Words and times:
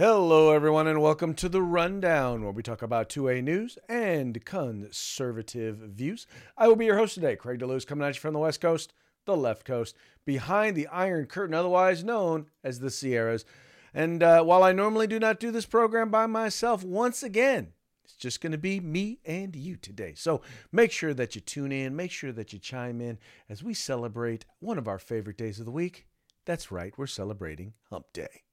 Hello, 0.00 0.52
everyone, 0.52 0.86
and 0.86 1.02
welcome 1.02 1.34
to 1.34 1.48
the 1.48 1.60
Rundown, 1.60 2.44
where 2.44 2.52
we 2.52 2.62
talk 2.62 2.82
about 2.82 3.08
2A 3.08 3.42
news 3.42 3.78
and 3.88 4.44
conservative 4.44 5.78
views. 5.78 6.24
I 6.56 6.68
will 6.68 6.76
be 6.76 6.84
your 6.84 6.98
host 6.98 7.14
today, 7.14 7.34
Craig 7.34 7.58
DeLuz, 7.58 7.84
coming 7.84 8.06
at 8.06 8.14
you 8.14 8.20
from 8.20 8.32
the 8.32 8.38
West 8.38 8.60
Coast, 8.60 8.92
the 9.24 9.36
left 9.36 9.64
coast, 9.64 9.96
behind 10.24 10.76
the 10.76 10.86
Iron 10.86 11.26
Curtain, 11.26 11.52
otherwise 11.52 12.04
known 12.04 12.46
as 12.62 12.78
the 12.78 12.90
Sierras. 12.90 13.44
And 13.92 14.22
uh, 14.22 14.44
while 14.44 14.62
I 14.62 14.70
normally 14.70 15.08
do 15.08 15.18
not 15.18 15.40
do 15.40 15.50
this 15.50 15.66
program 15.66 16.12
by 16.12 16.26
myself, 16.26 16.84
once 16.84 17.24
again, 17.24 17.72
it's 18.04 18.14
just 18.14 18.40
going 18.40 18.52
to 18.52 18.56
be 18.56 18.78
me 18.78 19.18
and 19.24 19.56
you 19.56 19.74
today. 19.74 20.14
So 20.14 20.42
make 20.70 20.92
sure 20.92 21.12
that 21.12 21.34
you 21.34 21.40
tune 21.40 21.72
in, 21.72 21.96
make 21.96 22.12
sure 22.12 22.30
that 22.30 22.52
you 22.52 22.60
chime 22.60 23.00
in 23.00 23.18
as 23.48 23.64
we 23.64 23.74
celebrate 23.74 24.44
one 24.60 24.78
of 24.78 24.86
our 24.86 25.00
favorite 25.00 25.38
days 25.38 25.58
of 25.58 25.66
the 25.66 25.72
week. 25.72 26.06
That's 26.44 26.70
right, 26.70 26.96
we're 26.96 27.08
celebrating 27.08 27.72
Hump 27.90 28.12
Day. 28.12 28.44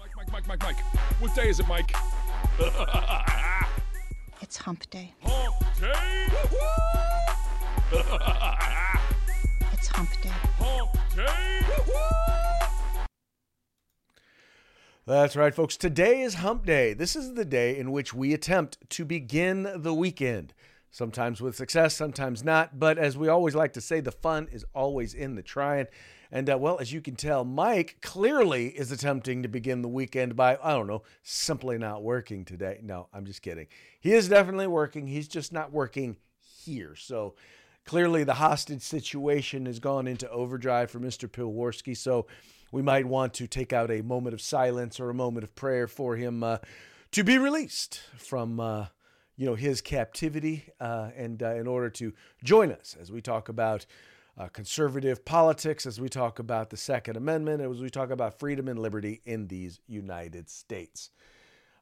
Mike, 0.00 0.16
Mike, 0.16 0.32
Mike, 0.32 0.48
Mike, 0.48 0.62
Mike. 0.62 0.78
What 1.20 1.34
day 1.34 1.50
is 1.50 1.60
it, 1.60 1.68
Mike? 1.68 1.94
It's 4.42 4.56
hump 4.56 4.88
day. 4.88 5.12
Hump 5.22 5.56
day. 5.78 6.26
It's 9.74 9.88
hump 9.88 10.08
day. 10.22 10.30
Hump 10.58 10.90
day. 11.14 11.60
That's 15.06 15.36
right, 15.36 15.54
folks. 15.54 15.76
Today 15.76 16.22
is 16.22 16.34
Hump 16.34 16.64
Day. 16.64 16.94
This 16.94 17.14
is 17.14 17.34
the 17.34 17.44
day 17.44 17.76
in 17.76 17.92
which 17.92 18.14
we 18.14 18.32
attempt 18.32 18.78
to 18.90 19.04
begin 19.04 19.70
the 19.76 19.92
weekend. 19.92 20.54
Sometimes 20.90 21.40
with 21.40 21.54
success, 21.54 21.94
sometimes 21.94 22.42
not. 22.42 22.78
But 22.78 22.98
as 22.98 23.16
we 23.16 23.28
always 23.28 23.54
like 23.54 23.72
to 23.74 23.80
say, 23.80 24.00
the 24.00 24.10
fun 24.10 24.48
is 24.50 24.64
always 24.74 25.14
in 25.14 25.36
the 25.36 25.42
trying. 25.42 25.86
And 26.32 26.50
uh, 26.50 26.58
well, 26.58 26.78
as 26.78 26.92
you 26.92 27.00
can 27.00 27.16
tell, 27.16 27.44
Mike 27.44 27.98
clearly 28.02 28.68
is 28.68 28.90
attempting 28.90 29.42
to 29.42 29.48
begin 29.48 29.82
the 29.82 29.88
weekend 29.88 30.36
by, 30.36 30.58
I 30.62 30.72
don't 30.72 30.86
know, 30.86 31.02
simply 31.22 31.78
not 31.78 32.02
working 32.02 32.44
today. 32.44 32.80
No, 32.82 33.08
I'm 33.12 33.24
just 33.24 33.42
kidding. 33.42 33.66
He 34.00 34.12
is 34.12 34.28
definitely 34.28 34.66
working. 34.66 35.06
He's 35.06 35.28
just 35.28 35.52
not 35.52 35.72
working 35.72 36.16
here. 36.64 36.94
So 36.96 37.34
clearly 37.84 38.24
the 38.24 38.34
hostage 38.34 38.82
situation 38.82 39.66
has 39.66 39.78
gone 39.78 40.06
into 40.06 40.30
overdrive 40.30 40.90
for 40.90 41.00
Mr. 41.00 41.28
Pilwarski. 41.28 41.96
So 41.96 42.26
we 42.72 42.82
might 42.82 43.06
want 43.06 43.34
to 43.34 43.46
take 43.46 43.72
out 43.72 43.90
a 43.90 44.02
moment 44.02 44.34
of 44.34 44.40
silence 44.40 45.00
or 45.00 45.10
a 45.10 45.14
moment 45.14 45.44
of 45.44 45.54
prayer 45.54 45.88
for 45.88 46.16
him 46.16 46.42
uh, 46.42 46.58
to 47.12 47.22
be 47.22 47.38
released 47.38 48.02
from. 48.16 48.58
Uh, 48.58 48.86
you 49.40 49.46
know 49.46 49.54
his 49.54 49.80
captivity, 49.80 50.66
uh, 50.80 51.08
and 51.16 51.42
uh, 51.42 51.54
in 51.54 51.66
order 51.66 51.88
to 51.88 52.12
join 52.44 52.70
us 52.70 52.94
as 53.00 53.10
we 53.10 53.22
talk 53.22 53.48
about 53.48 53.86
uh, 54.36 54.48
conservative 54.48 55.24
politics, 55.24 55.86
as 55.86 55.98
we 55.98 56.10
talk 56.10 56.38
about 56.38 56.68
the 56.68 56.76
Second 56.76 57.16
Amendment, 57.16 57.62
as 57.62 57.80
we 57.80 57.88
talk 57.88 58.10
about 58.10 58.38
freedom 58.38 58.68
and 58.68 58.78
liberty 58.78 59.22
in 59.24 59.48
these 59.48 59.80
United 59.88 60.50
States. 60.50 61.08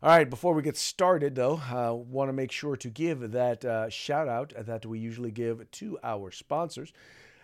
All 0.00 0.10
right, 0.10 0.30
before 0.30 0.54
we 0.54 0.62
get 0.62 0.76
started, 0.76 1.34
though, 1.34 1.60
I 1.68 1.90
want 1.90 2.28
to 2.28 2.32
make 2.32 2.52
sure 2.52 2.76
to 2.76 2.88
give 2.90 3.32
that 3.32 3.64
uh, 3.64 3.90
shout 3.90 4.28
out 4.28 4.52
that 4.56 4.86
we 4.86 5.00
usually 5.00 5.32
give 5.32 5.68
to 5.68 5.98
our 6.04 6.30
sponsors. 6.30 6.92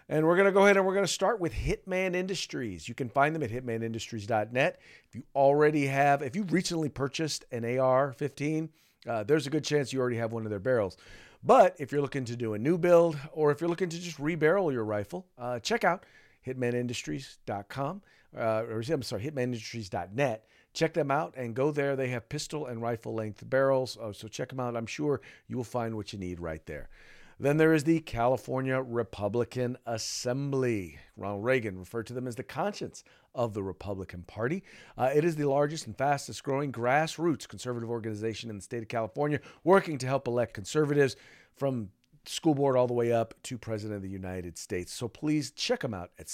And 0.09 0.25
we're 0.27 0.37
going 0.37 0.47
to 0.47 0.53
go 0.53 0.63
ahead 0.63 0.77
and 0.77 0.87
we're 0.87 0.95
going 0.95 1.07
to 1.07 1.13
start 1.13 1.41
with 1.41 1.53
Hitman 1.53 2.15
Industries. 2.15 2.89
You 2.89 2.95
can 2.95 3.09
find 3.09 3.35
them 3.35 3.43
at 3.43 3.51
hitmanindustries.net. 3.51 4.81
If 5.09 5.15
you 5.17 5.25
already 5.35 5.87
have, 5.87 6.23
if 6.23 6.37
you 6.37 6.45
recently 6.45 6.89
purchased 6.89 7.45
an 7.51 7.65
AR 7.79 8.13
15, 8.13 8.69
uh, 9.09 9.25
there's 9.25 9.47
a 9.47 9.51
good 9.51 9.65
chance 9.65 9.93
you 9.93 10.01
already 10.01 10.17
have 10.17 10.33
one 10.33 10.45
of 10.45 10.51
their 10.51 10.59
barrels. 10.59 10.97
But 11.43 11.77
if 11.79 11.93
you're 11.93 12.01
looking 12.01 12.25
to 12.27 12.37
do 12.37 12.55
a 12.55 12.59
new 12.59 12.79
build 12.79 13.19
or 13.33 13.51
if 13.51 13.61
you're 13.61 13.69
looking 13.69 13.91
to 13.91 14.01
just 14.01 14.19
rebarrel 14.19 14.73
your 14.73 14.85
rifle, 14.85 15.27
uh, 15.39 15.59
check 15.59 15.85
out 15.85 16.05
hitmanindustries.com 16.47 18.03
uh, 18.37 18.65
or 18.69 18.83
I'm 18.89 19.03
sorry, 19.03 19.23
hitmanindustries.net. 19.23 20.47
Check 20.73 20.95
them 20.95 21.11
out 21.11 21.35
and 21.37 21.55
go 21.55 21.71
there. 21.71 21.95
They 21.95 22.09
have 22.09 22.29
pistol 22.29 22.67
and 22.67 22.83
rifle 22.83 23.15
length 23.15 23.49
barrels. 23.49 23.97
Uh, 23.97 24.13
so 24.13 24.27
check 24.27 24.49
them 24.49 24.59
out. 24.59 24.77
I'm 24.77 24.87
sure 24.87 25.21
you 25.47 25.57
will 25.57 25.65
find 25.65 25.97
what 25.97 26.13
you 26.13 26.19
need 26.19 26.41
right 26.41 26.65
there. 26.67 26.89
Then 27.39 27.57
there 27.57 27.75
is 27.75 27.85
the 27.85 28.01
California 28.01 28.81
Republican 28.81 29.77
Assembly. 29.87 30.99
Ronald 31.17 31.45
Reagan 31.45 31.79
referred 31.79 32.07
to 32.07 32.13
them 32.13 32.27
as 32.27 32.37
the 32.37 32.45
conscience 32.45 33.05
of 33.35 33.55
the 33.55 33.63
Republican 33.63 34.23
Party. 34.23 34.63
Uh, 34.97 35.11
it 35.15 35.25
is 35.25 35.37
the 35.37 35.49
largest 35.49 35.87
and 35.87 35.97
fastest 35.97 36.43
growing 36.43 36.73
grassroots 36.73 37.49
conservative 37.49 37.91
organization 37.91 38.51
in 38.51 38.57
the 38.57 38.63
state 38.63 38.83
of 38.83 38.89
California, 38.89 39.41
working 39.65 39.99
to 39.99 40.07
help 40.07 40.29
elect 40.29 40.55
conservatives 40.55 41.17
from 41.57 41.91
school 42.27 42.55
board 42.55 42.77
all 42.77 42.87
the 42.87 42.95
way 42.95 43.13
up 43.13 43.35
to 43.43 43.59
President 43.59 43.97
of 43.97 44.03
the 44.03 44.09
United 44.09 44.57
States. 44.59 44.93
So 44.93 45.09
please 45.09 45.51
check 45.51 45.81
them 45.81 45.95
out 45.95 46.11
at 46.19 46.27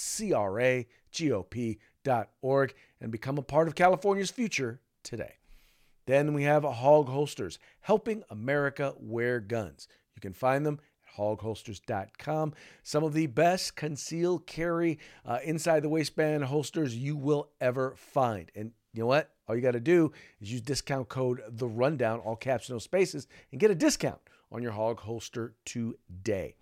cragop.org 1.13 2.73
and 3.01 3.11
become 3.11 3.37
a 3.37 3.43
part 3.43 3.67
of 3.67 3.75
California's 3.75 4.31
future 4.31 4.79
today. 5.03 5.35
Then 6.05 6.33
we 6.33 6.43
have 6.43 6.63
Hawg 6.63 7.09
Holsters, 7.09 7.59
helping 7.81 8.23
America 8.29 8.93
wear 8.97 9.39
guns. 9.39 9.87
You 10.15 10.21
can 10.21 10.33
find 10.33 10.65
them 10.65 10.79
hawgholsters.com. 11.17 12.53
Some 12.83 13.03
of 13.03 13.13
the 13.13 13.27
best 13.27 13.75
concealed 13.75 14.47
carry 14.47 14.99
uh, 15.25 15.39
inside 15.43 15.81
the 15.81 15.89
waistband 15.89 16.45
holsters 16.45 16.95
you 16.95 17.15
will 17.15 17.49
ever 17.59 17.95
find. 17.97 18.51
And 18.55 18.71
you 18.93 19.01
know 19.01 19.07
what? 19.07 19.31
All 19.47 19.55
you 19.55 19.61
got 19.61 19.71
to 19.71 19.79
do 19.79 20.11
is 20.39 20.51
use 20.51 20.61
discount 20.61 21.09
code 21.09 21.41
The 21.47 21.67
Rundown, 21.67 22.19
all 22.19 22.35
caps, 22.35 22.69
no 22.69 22.77
spaces, 22.77 23.27
and 23.51 23.59
get 23.59 23.71
a 23.71 23.75
discount 23.75 24.19
on 24.51 24.61
your 24.61 24.73
hawg 24.73 24.99
holster 24.99 25.55
today. 25.65 26.55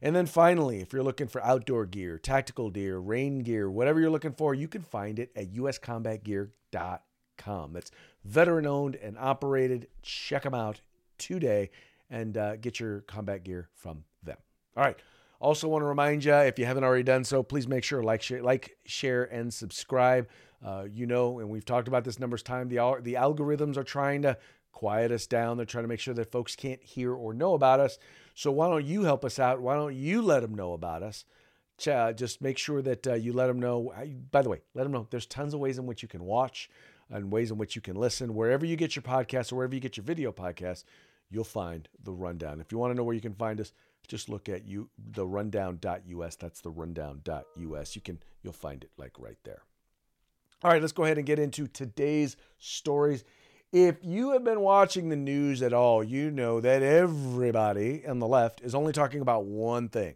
And 0.00 0.14
then 0.14 0.26
finally, 0.26 0.80
if 0.80 0.92
you're 0.92 1.02
looking 1.02 1.26
for 1.26 1.42
outdoor 1.42 1.84
gear, 1.86 2.18
tactical 2.18 2.70
gear, 2.70 2.98
rain 2.98 3.40
gear, 3.40 3.68
whatever 3.70 3.98
you're 4.00 4.10
looking 4.10 4.32
for, 4.32 4.54
you 4.54 4.68
can 4.68 4.82
find 4.82 5.18
it 5.18 5.32
at 5.34 5.52
uscombatgear.com. 5.52 7.72
That's 7.72 7.90
veteran 8.24 8.66
owned 8.66 8.94
and 8.96 9.18
operated. 9.18 9.88
Check 10.02 10.44
them 10.44 10.54
out 10.54 10.80
today 11.18 11.70
and 12.10 12.36
uh, 12.36 12.56
get 12.56 12.80
your 12.80 13.00
combat 13.02 13.44
gear 13.44 13.68
from 13.74 14.04
them. 14.22 14.36
All 14.76 14.84
right. 14.84 14.96
Also, 15.40 15.68
want 15.68 15.82
to 15.82 15.86
remind 15.86 16.24
you 16.24 16.34
if 16.34 16.58
you 16.58 16.64
haven't 16.64 16.82
already 16.82 17.04
done 17.04 17.22
so, 17.22 17.42
please 17.42 17.68
make 17.68 17.84
sure 17.84 18.02
like, 18.02 18.22
share, 18.22 18.42
like, 18.42 18.76
share, 18.84 19.24
and 19.24 19.54
subscribe. 19.54 20.28
Uh, 20.64 20.86
you 20.92 21.06
know, 21.06 21.38
and 21.38 21.48
we've 21.48 21.64
talked 21.64 21.86
about 21.86 22.02
this 22.02 22.18
numbers 22.18 22.42
time. 22.42 22.68
The 22.68 22.98
the 23.02 23.14
algorithms 23.14 23.76
are 23.76 23.84
trying 23.84 24.22
to 24.22 24.36
quiet 24.72 25.12
us 25.12 25.26
down. 25.26 25.56
They're 25.56 25.66
trying 25.66 25.84
to 25.84 25.88
make 25.88 26.00
sure 26.00 26.14
that 26.14 26.32
folks 26.32 26.56
can't 26.56 26.82
hear 26.82 27.12
or 27.12 27.32
know 27.32 27.54
about 27.54 27.80
us. 27.80 27.98
So 28.34 28.50
why 28.50 28.68
don't 28.68 28.84
you 28.84 29.04
help 29.04 29.24
us 29.24 29.38
out? 29.38 29.60
Why 29.60 29.74
don't 29.74 29.94
you 29.94 30.22
let 30.22 30.40
them 30.40 30.54
know 30.54 30.72
about 30.72 31.02
us? 31.02 31.24
Uh, 31.86 32.12
just 32.12 32.42
make 32.42 32.58
sure 32.58 32.82
that 32.82 33.06
uh, 33.06 33.14
you 33.14 33.32
let 33.32 33.46
them 33.46 33.60
know. 33.60 33.92
By 34.32 34.42
the 34.42 34.48
way, 34.48 34.62
let 34.74 34.82
them 34.82 34.92
know 34.92 35.06
there's 35.10 35.26
tons 35.26 35.54
of 35.54 35.60
ways 35.60 35.78
in 35.78 35.86
which 35.86 36.02
you 36.02 36.08
can 36.08 36.24
watch 36.24 36.68
and 37.10 37.30
ways 37.30 37.50
in 37.50 37.58
which 37.58 37.76
you 37.76 37.82
can 37.82 37.96
listen. 37.96 38.34
Wherever 38.34 38.66
you 38.66 38.76
get 38.76 38.96
your 38.96 39.04
podcast 39.04 39.52
or 39.52 39.56
wherever 39.56 39.74
you 39.74 39.80
get 39.80 39.96
your 39.96 40.04
video 40.04 40.32
podcast, 40.32 40.84
you'll 41.30 41.44
find 41.44 41.88
the 42.02 42.12
rundown. 42.12 42.60
If 42.60 42.72
you 42.72 42.78
want 42.78 42.92
to 42.92 42.96
know 42.96 43.04
where 43.04 43.14
you 43.14 43.20
can 43.20 43.34
find 43.34 43.60
us, 43.60 43.72
just 44.06 44.28
look 44.28 44.48
at 44.48 44.66
you 44.66 44.88
the 44.98 45.26
rundown.us. 45.26 46.36
That's 46.36 46.60
the 46.60 46.70
rundown.us. 46.70 47.96
You 47.96 48.02
can 48.02 48.18
you'll 48.42 48.52
find 48.52 48.82
it 48.82 48.90
like 48.96 49.18
right 49.18 49.36
there. 49.44 49.62
All 50.64 50.70
right, 50.70 50.80
let's 50.80 50.92
go 50.92 51.04
ahead 51.04 51.18
and 51.18 51.26
get 51.26 51.38
into 51.38 51.68
today's 51.68 52.36
stories. 52.58 53.22
If 53.70 53.98
you 54.02 54.30
have 54.32 54.44
been 54.44 54.60
watching 54.60 55.08
the 55.08 55.16
news 55.16 55.62
at 55.62 55.74
all, 55.74 56.02
you 56.02 56.30
know 56.30 56.60
that 56.60 56.82
everybody 56.82 58.04
on 58.06 58.18
the 58.18 58.26
left 58.26 58.62
is 58.62 58.74
only 58.74 58.92
talking 58.92 59.20
about 59.20 59.44
one 59.44 59.88
thing. 59.88 60.14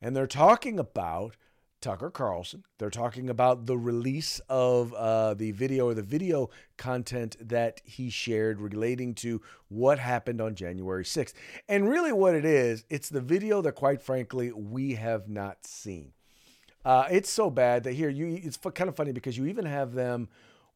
And 0.00 0.14
they're 0.14 0.26
talking 0.26 0.78
about 0.78 1.36
Tucker 1.80 2.10
Carlson. 2.10 2.64
They're 2.78 2.90
talking 2.90 3.28
about 3.30 3.66
the 3.66 3.76
release 3.76 4.40
of 4.48 4.92
uh, 4.94 5.34
the 5.34 5.52
video 5.52 5.88
or 5.88 5.94
the 5.94 6.02
video 6.02 6.50
content 6.76 7.36
that 7.40 7.80
he 7.84 8.10
shared 8.10 8.60
relating 8.60 9.14
to 9.16 9.40
what 9.68 9.98
happened 9.98 10.40
on 10.40 10.54
January 10.54 11.04
6th. 11.04 11.34
And 11.68 11.88
really, 11.88 12.12
what 12.12 12.34
it 12.34 12.44
is, 12.44 12.84
it's 12.90 13.08
the 13.08 13.20
video 13.20 13.62
that, 13.62 13.72
quite 13.72 14.02
frankly, 14.02 14.52
we 14.52 14.94
have 14.94 15.28
not 15.28 15.66
seen. 15.66 16.12
Uh, 16.84 17.06
it's 17.10 17.30
so 17.30 17.50
bad 17.50 17.84
that 17.84 17.94
here 17.94 18.08
you. 18.08 18.40
It's 18.42 18.56
kind 18.56 18.88
of 18.88 18.94
funny 18.94 19.12
because 19.12 19.36
you 19.36 19.46
even 19.46 19.66
have 19.66 19.92
them 19.92 20.28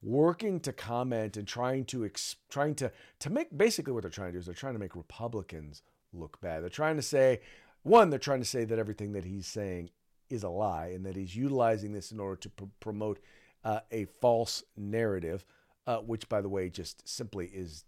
working 0.02 0.58
to 0.60 0.72
comment 0.72 1.36
and 1.36 1.46
trying 1.46 1.84
to 1.84 2.04
ex- 2.04 2.36
trying 2.48 2.74
to 2.74 2.90
to 3.20 3.30
make 3.30 3.56
basically 3.56 3.92
what 3.92 4.02
they're 4.02 4.10
trying 4.10 4.28
to 4.28 4.32
do 4.32 4.38
is 4.38 4.46
they're 4.46 4.54
trying 4.54 4.72
to 4.72 4.80
make 4.80 4.96
Republicans 4.96 5.82
look 6.12 6.40
bad. 6.40 6.62
They're 6.62 6.68
trying 6.70 6.96
to 6.96 7.02
say 7.02 7.40
one, 7.82 8.10
they're 8.10 8.18
trying 8.18 8.40
to 8.40 8.46
say 8.46 8.64
that 8.64 8.78
everything 8.78 9.12
that 9.12 9.24
he's 9.24 9.46
saying 9.46 9.90
is 10.30 10.42
a 10.42 10.48
lie 10.48 10.92
and 10.94 11.04
that 11.04 11.16
he's 11.16 11.36
utilizing 11.36 11.92
this 11.92 12.12
in 12.12 12.20
order 12.20 12.36
to 12.36 12.48
pr- 12.48 12.64
promote 12.80 13.18
uh, 13.64 13.80
a 13.90 14.06
false 14.20 14.64
narrative, 14.76 15.44
uh, 15.86 15.98
which, 15.98 16.28
by 16.28 16.40
the 16.40 16.48
way, 16.48 16.70
just 16.70 17.06
simply 17.08 17.46
is 17.46 17.84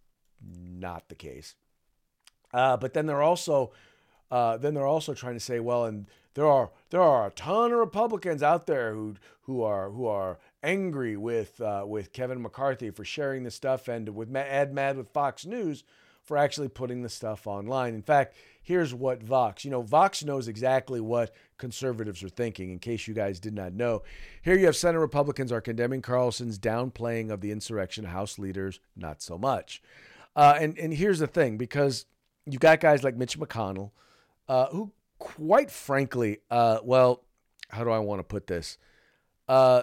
not 0.59 1.09
the 1.09 1.15
case. 1.15 1.55
Uh, 2.53 2.77
but 2.77 2.93
then 2.93 3.07
they're 3.07 3.23
also 3.23 3.73
uh, 4.31 4.57
then 4.57 4.75
they're 4.75 4.87
also 4.87 5.15
trying 5.15 5.35
to 5.35 5.41
say, 5.41 5.61
well, 5.61 5.85
and 5.85 6.07
there 6.35 6.47
are 6.47 6.71
there 6.91 7.03
are 7.03 7.27
a 7.27 7.31
ton 7.31 7.73
of 7.73 7.79
Republicans 7.79 8.43
out 8.43 8.67
there 8.67 8.95
who 8.95 9.15
who 9.43 9.63
are 9.63 9.91
who 9.91 10.07
are 10.07 10.39
angry 10.63 11.17
with 11.17 11.61
uh, 11.61 11.85
with 11.87 12.13
Kevin 12.13 12.43
McCarthy 12.43 12.91
for 12.91 13.05
sharing 13.05 13.45
this 13.45 13.55
stuff 13.55 13.89
and 13.89 14.09
with 14.15 14.35
Ad 14.35 14.73
Mad 14.75 14.97
with 14.97 15.09
Fox 15.11 15.47
News. 15.47 15.85
for 16.23 16.37
actually 16.37 16.69
putting 16.69 17.03
the 17.03 17.09
stuff 17.09 17.47
online. 17.47 17.95
In 17.95 18.03
fact, 18.03 18.35
here's 18.63 18.95
what 18.95 19.23
Vox, 19.23 19.65
you 19.65 19.71
know, 19.71 19.83
Vox 19.83 20.25
knows 20.25 20.49
exactly 20.49 21.01
what 21.01 21.35
conservatives 21.59 22.23
are 22.23 22.29
thinking, 22.29 22.71
in 22.71 22.79
case 22.79 23.07
you 23.07 23.15
guys 23.15 23.41
did 23.41 23.55
not 23.55 23.73
know. 23.73 24.03
Here 24.43 24.57
you 24.57 24.67
have 24.67 24.77
Senate 24.77 25.01
Republicans 25.01 25.53
are 25.53 25.61
condemning 25.61 26.01
Carlson's 26.01 26.59
downplaying 26.59 27.31
of 27.31 27.41
the 27.41 27.51
insurrection, 27.51 28.05
House 28.05 28.39
leaders, 28.39 28.81
not 28.97 29.21
so 29.21 29.37
much. 29.37 29.83
Uh, 30.35 30.57
and, 30.59 30.79
and 30.79 30.95
here's 30.95 31.19
the 31.19 31.27
thing 31.27 31.59
because 31.59 32.07
you've 32.47 32.61
got 32.61 32.81
guys 32.81 33.05
like 33.05 33.17
Mitch 33.17 33.39
McConnell, 33.39 33.91
uh, 34.49 34.67
who, 34.67 34.93
quite 35.19 35.71
frankly, 35.71 36.39
uh, 36.51 36.79
well, 36.83 37.25
how 37.69 37.85
do 37.85 37.91
I 37.91 37.99
want 37.99 38.21
to 38.21 38.25
put 38.25 38.47
this? 38.47 38.79
Uh, 39.49 39.83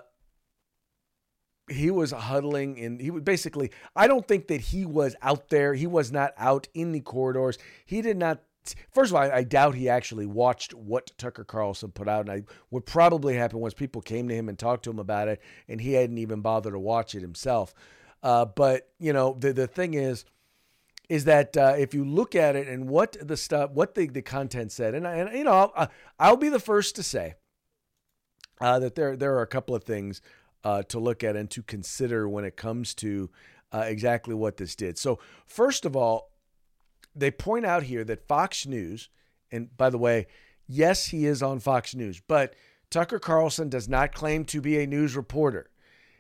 he 1.70 1.92
was 1.92 2.12
huddling 2.12 2.78
in 2.78 3.00
he 3.00 3.12
was 3.12 3.22
basically 3.22 3.70
i 3.96 4.08
don't 4.08 4.28
think 4.28 4.48
that 4.48 4.60
he 4.60 4.88
was 4.88 5.16
out 5.22 5.50
there 5.50 5.76
he 5.76 5.86
was 5.86 6.12
not 6.12 6.34
out 6.36 6.68
in 6.74 6.92
the 6.92 7.00
corridors 7.00 7.60
he 7.86 8.02
did 8.02 8.18
not 8.18 8.40
first 8.92 9.12
of 9.12 9.16
all 9.16 9.24
I, 9.24 9.38
I, 9.38 9.44
doubt 9.44 9.76
he 9.76 9.90
actually 9.90 10.26
watched 10.26 10.74
what 10.74 11.12
tucker 11.18 11.44
carlson 11.44 11.92
put 11.92 12.08
out 12.08 12.22
and 12.22 12.32
i 12.32 12.44
would 12.72 12.86
probably 12.86 13.36
happen 13.36 13.60
was 13.60 13.74
people 13.74 14.02
came 14.02 14.28
to 14.28 14.36
him 14.36 14.50
and 14.50 14.58
talked 14.58 14.84
to 14.84 14.90
him 14.90 15.00
about 15.00 15.28
it 15.28 15.42
and 15.68 15.82
he 15.82 15.94
hadn't 15.94 16.18
even 16.18 16.42
bothered 16.42 16.74
to 16.74 16.80
watch 16.80 17.16
it 17.16 17.22
himself 17.22 17.74
uh, 18.22 18.46
but 18.46 18.90
you 19.00 19.14
know 19.14 19.36
the, 19.40 19.54
the 19.54 19.68
thing 19.68 19.94
is 19.94 20.26
is 21.08 21.26
that 21.26 21.58
uh, 21.58 21.74
if 21.78 21.94
you 21.94 22.06
look 22.06 22.36
at 22.36 22.56
it 22.56 22.68
and 22.68 22.88
what 22.88 23.16
the 23.22 23.38
stuff 23.38 23.72
what 23.72 23.96
the, 23.96 24.08
the 24.08 24.22
content 24.22 24.72
said 24.72 24.94
and, 24.94 25.08
and 25.08 25.38
you 25.38 25.44
know 25.44 25.72
I'll, 25.76 25.90
I'll 26.20 26.38
be 26.38 26.50
the 26.50 26.60
first 26.60 26.96
to 26.98 27.04
say 27.04 27.36
uh, 28.62 28.80
that 28.80 28.96
there 28.96 29.16
there 29.16 29.36
are 29.36 29.42
a 29.42 29.48
couple 29.48 29.76
of 29.76 29.84
things 29.84 30.22
uh, 30.64 30.84
to 30.84 31.00
look 31.00 31.24
at 31.24 31.36
and 31.36 31.50
to 31.52 31.64
consider 31.64 32.28
when 32.28 32.44
it 32.44 32.58
comes 32.58 32.94
to 32.96 33.30
uh, 33.72 33.80
exactly 33.80 34.34
what 34.34 34.58
this 34.58 34.76
did. 34.76 34.98
So, 34.98 35.20
first 35.46 35.86
of 35.86 35.96
all, 35.96 36.32
they 37.16 37.32
point 37.32 37.66
out 37.66 37.84
here 37.84 38.04
that 38.04 38.28
Fox 38.28 38.66
News, 38.66 39.10
and 39.52 39.76
by 39.76 39.90
the 39.90 39.98
way, 39.98 40.28
yes, 40.68 41.08
he 41.08 41.26
is 41.26 41.42
on 41.44 41.60
Fox 41.60 41.96
News, 41.96 42.22
but 42.28 42.56
Tucker 42.90 43.20
Carlson 43.20 43.70
does 43.70 43.88
not 43.88 44.14
claim 44.14 44.46
to 44.46 44.62
be 44.62 44.80
a 44.80 44.88
news 44.88 45.16
reporter. 45.16 45.70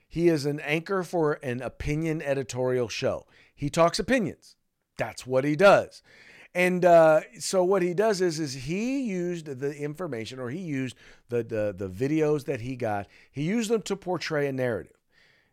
He 0.07 0.27
is 0.27 0.45
an 0.45 0.59
anchor 0.61 1.03
for 1.03 1.33
an 1.43 1.61
opinion 1.61 2.21
editorial 2.21 2.89
show. 2.89 3.27
He 3.55 3.69
talks 3.69 3.99
opinions. 3.99 4.55
That's 4.97 5.25
what 5.25 5.45
he 5.45 5.55
does. 5.55 6.01
And 6.55 6.83
uh, 6.83 7.21
so 7.37 7.63
what 7.63 7.83
he 7.83 7.93
does 7.93 8.21
is 8.21 8.39
is 8.39 8.53
he 8.53 9.01
used 9.01 9.45
the 9.45 9.75
information 9.75 10.39
or 10.39 10.49
he 10.49 10.59
used 10.59 10.95
the, 11.29 11.43
the 11.43 11.75
the 11.77 11.89
videos 11.89 12.45
that 12.45 12.61
he 12.61 12.75
got. 12.75 13.07
He 13.31 13.43
used 13.43 13.69
them 13.69 13.83
to 13.83 13.95
portray 13.95 14.47
a 14.47 14.51
narrative. 14.51 14.97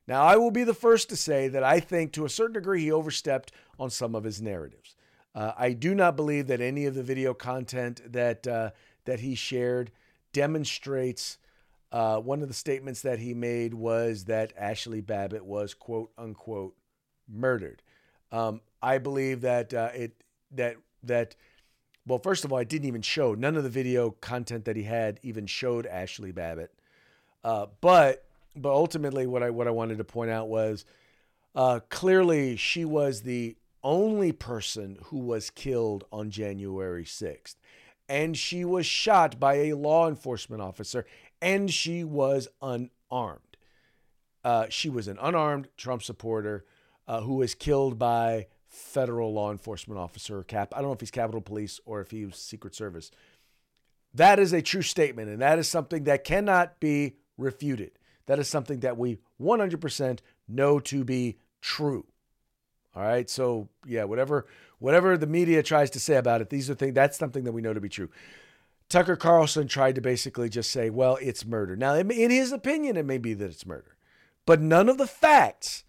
Now 0.08 0.22
I 0.22 0.36
will 0.36 0.50
be 0.50 0.64
the 0.64 0.72
first 0.74 1.10
to 1.10 1.16
say 1.16 1.48
that 1.48 1.62
I 1.62 1.80
think 1.80 2.12
to 2.12 2.24
a 2.24 2.30
certain 2.30 2.54
degree 2.54 2.82
he 2.82 2.92
overstepped 2.92 3.52
on 3.78 3.90
some 3.90 4.14
of 4.14 4.24
his 4.24 4.40
narratives. 4.40 4.96
Uh, 5.36 5.52
I 5.56 5.74
do 5.74 5.94
not 5.94 6.16
believe 6.16 6.46
that 6.46 6.62
any 6.62 6.86
of 6.86 6.94
the 6.94 7.02
video 7.02 7.34
content 7.34 8.00
that 8.10 8.46
uh, 8.46 8.70
that 9.04 9.20
he 9.20 9.34
shared 9.34 9.92
demonstrates. 10.32 11.38
Uh, 11.92 12.18
one 12.18 12.42
of 12.42 12.48
the 12.48 12.54
statements 12.54 13.02
that 13.02 13.20
he 13.20 13.32
made 13.32 13.72
was 13.74 14.24
that 14.24 14.56
Ashli 14.58 15.04
Babbitt 15.04 15.44
was 15.44 15.74
quote 15.74 16.10
unquote 16.16 16.74
murdered. 17.28 17.82
Um, 18.32 18.60
I 18.82 18.98
believe 18.98 19.42
that 19.42 19.74
uh, 19.74 19.90
it 19.94 20.22
that 20.52 20.76
that 21.02 21.36
well, 22.06 22.18
first 22.18 22.44
of 22.44 22.52
all, 22.52 22.58
I 22.58 22.64
didn't 22.64 22.86
even 22.86 23.02
show 23.02 23.34
none 23.34 23.56
of 23.56 23.62
the 23.62 23.68
video 23.68 24.12
content 24.12 24.64
that 24.64 24.76
he 24.76 24.84
had 24.84 25.20
even 25.22 25.46
showed 25.46 25.86
Ashli 25.86 26.34
Babbitt. 26.34 26.72
Uh, 27.44 27.66
but 27.80 28.24
but 28.56 28.72
ultimately, 28.72 29.26
what 29.26 29.42
I 29.42 29.50
what 29.50 29.68
I 29.68 29.70
wanted 29.70 29.98
to 29.98 30.04
point 30.04 30.30
out 30.30 30.48
was 30.48 30.86
uh, 31.54 31.80
clearly 31.90 32.56
she 32.56 32.84
was 32.84 33.22
the 33.22 33.56
only 33.86 34.32
person 34.32 34.98
who 35.04 35.18
was 35.18 35.48
killed 35.48 36.04
on 36.10 36.28
January 36.28 37.04
sixth, 37.04 37.56
and 38.08 38.36
she 38.36 38.64
was 38.64 38.84
shot 38.84 39.38
by 39.38 39.54
a 39.54 39.74
law 39.74 40.08
enforcement 40.08 40.60
officer, 40.60 41.06
and 41.40 41.72
she 41.72 42.02
was 42.02 42.48
unarmed. 42.60 43.56
Uh, 44.44 44.66
she 44.68 44.88
was 44.88 45.06
an 45.06 45.18
unarmed 45.22 45.68
Trump 45.76 46.02
supporter 46.02 46.64
uh, 47.06 47.20
who 47.20 47.36
was 47.36 47.54
killed 47.54 47.96
by 47.96 48.48
federal 48.66 49.32
law 49.32 49.52
enforcement 49.52 50.00
officer 50.00 50.42
cap. 50.42 50.72
I 50.74 50.78
don't 50.78 50.88
know 50.88 50.94
if 50.94 51.00
he's 51.00 51.12
Capitol 51.12 51.40
Police 51.40 51.78
or 51.86 52.00
if 52.00 52.10
he 52.10 52.26
was 52.26 52.36
Secret 52.36 52.74
Service. 52.74 53.12
That 54.12 54.40
is 54.40 54.52
a 54.52 54.62
true 54.62 54.82
statement, 54.82 55.28
and 55.28 55.40
that 55.40 55.60
is 55.60 55.68
something 55.68 56.04
that 56.04 56.24
cannot 56.24 56.80
be 56.80 57.16
refuted. 57.38 57.92
That 58.26 58.40
is 58.40 58.48
something 58.48 58.80
that 58.80 58.96
we 58.96 59.18
100% 59.40 60.18
know 60.48 60.80
to 60.80 61.04
be 61.04 61.38
true. 61.60 62.06
All 62.96 63.02
right. 63.02 63.30
So 63.30 63.68
yeah, 63.86 64.04
whatever 64.04 64.46
whatever 64.78 65.16
the 65.16 65.26
media 65.26 65.62
tries 65.62 65.90
to 65.90 66.00
say 66.00 66.16
about 66.16 66.40
it, 66.40 66.50
these 66.50 66.68
are 66.68 66.74
things 66.74 66.94
that's 66.94 67.18
something 67.18 67.44
that 67.44 67.52
we 67.52 67.62
know 67.62 67.74
to 67.74 67.80
be 67.80 67.88
true. 67.88 68.10
Tucker 68.88 69.16
Carlson 69.16 69.68
tried 69.68 69.96
to 69.96 70.00
basically 70.00 70.48
just 70.48 70.70
say, 70.70 70.90
well, 70.90 71.18
it's 71.20 71.44
murder. 71.44 71.76
Now, 71.76 71.94
in 71.94 72.30
his 72.30 72.52
opinion, 72.52 72.96
it 72.96 73.04
may 73.04 73.18
be 73.18 73.34
that 73.34 73.50
it's 73.50 73.66
murder, 73.66 73.96
but 74.46 74.60
none 74.60 74.88
of 74.88 74.96
the 74.96 75.08
facts 75.08 75.84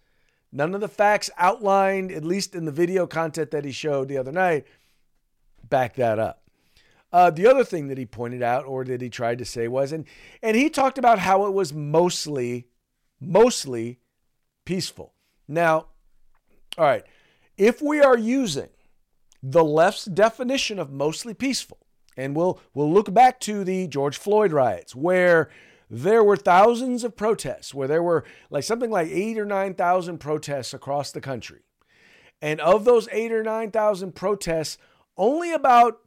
None 0.50 0.74
of 0.74 0.80
the 0.80 0.88
facts 0.88 1.30
outlined, 1.36 2.10
at 2.10 2.24
least 2.24 2.54
in 2.54 2.64
the 2.64 2.72
video 2.72 3.06
content 3.06 3.50
that 3.50 3.64
he 3.64 3.72
showed 3.72 4.08
the 4.08 4.16
other 4.16 4.32
night, 4.32 4.66
back 5.68 5.94
that 5.96 6.18
up. 6.18 6.42
Uh, 7.12 7.30
the 7.30 7.46
other 7.46 7.64
thing 7.64 7.88
that 7.88 7.98
he 7.98 8.06
pointed 8.06 8.42
out, 8.42 8.64
or 8.64 8.84
that 8.84 9.00
he 9.00 9.10
tried 9.10 9.38
to 9.38 9.44
say, 9.44 9.68
was, 9.68 9.92
and 9.92 10.04
and 10.42 10.56
he 10.56 10.68
talked 10.68 10.98
about 10.98 11.18
how 11.18 11.46
it 11.46 11.52
was 11.52 11.72
mostly, 11.72 12.66
mostly 13.20 13.98
peaceful. 14.64 15.14
Now, 15.46 15.86
all 16.78 16.84
right, 16.84 17.04
if 17.56 17.82
we 17.82 18.00
are 18.00 18.16
using 18.16 18.68
the 19.42 19.64
left's 19.64 20.04
definition 20.04 20.78
of 20.78 20.92
mostly 20.92 21.34
peaceful, 21.34 21.78
and 22.16 22.34
we'll 22.34 22.60
we'll 22.72 22.92
look 22.92 23.12
back 23.12 23.40
to 23.40 23.64
the 23.64 23.88
George 23.88 24.16
Floyd 24.16 24.52
riots, 24.52 24.94
where 24.94 25.50
there 25.90 26.22
were 26.22 26.36
thousands 26.36 27.02
of 27.02 27.16
protests 27.16 27.74
where 27.74 27.88
there 27.88 28.02
were 28.02 28.24
like 28.50 28.64
something 28.64 28.90
like 28.90 29.08
eight 29.08 29.38
or 29.38 29.46
9,000 29.46 30.18
protests 30.18 30.74
across 30.74 31.10
the 31.10 31.20
country. 31.20 31.60
And 32.42 32.60
of 32.60 32.84
those 32.84 33.08
eight 33.10 33.32
or 33.32 33.42
9,000 33.42 34.14
protests, 34.14 34.78
only 35.16 35.52
about 35.52 36.00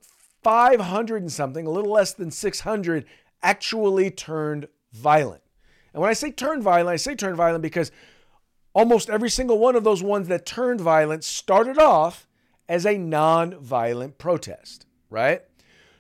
500 0.44 1.22
and 1.22 1.32
something, 1.32 1.66
a 1.66 1.72
little 1.72 1.92
less 1.92 2.14
than 2.14 2.32
600, 2.32 3.06
actually 3.42 4.12
turned 4.12 4.68
violent. 4.94 5.42
And 5.94 6.02
when 6.02 6.10
I 6.10 6.14
say 6.14 6.32
turned 6.32 6.64
violent, 6.64 6.94
I 6.94 6.96
say 6.96 7.16
turned 7.16 7.36
violent 7.36 7.64
because 7.64 7.92
almost 8.74 9.10
every 9.10 9.30
single 9.30 9.60
one 9.60 9.76
of 9.76 9.84
those 9.84 10.04
ones 10.04 10.28
that 10.28 10.46
turned 10.46 10.82
violent 10.82 11.24
started 11.24 11.78
off 11.78 12.28
as 12.68 12.86
a 12.86 12.98
non 12.98 13.60
violent 13.60 14.18
protest, 14.18 14.86
right? 15.10 15.42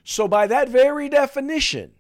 So, 0.04 0.28
by 0.28 0.48
that 0.48 0.70
very 0.70 1.10
definition, 1.10 1.94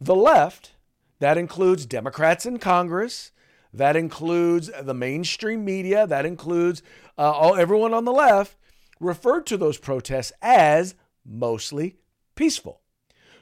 the 0.00 0.16
left, 0.16 0.72
that 1.18 1.38
includes 1.38 1.86
Democrats 1.86 2.46
in 2.46 2.58
Congress, 2.58 3.32
that 3.72 3.96
includes 3.96 4.70
the 4.82 4.94
mainstream 4.94 5.64
media, 5.64 6.06
that 6.06 6.26
includes 6.26 6.82
uh, 7.16 7.30
all, 7.30 7.54
everyone 7.54 7.94
on 7.94 8.04
the 8.04 8.12
left, 8.12 8.56
referred 8.98 9.46
to 9.46 9.56
those 9.56 9.78
protests 9.78 10.32
as 10.42 10.94
mostly 11.24 11.96
peaceful. 12.34 12.80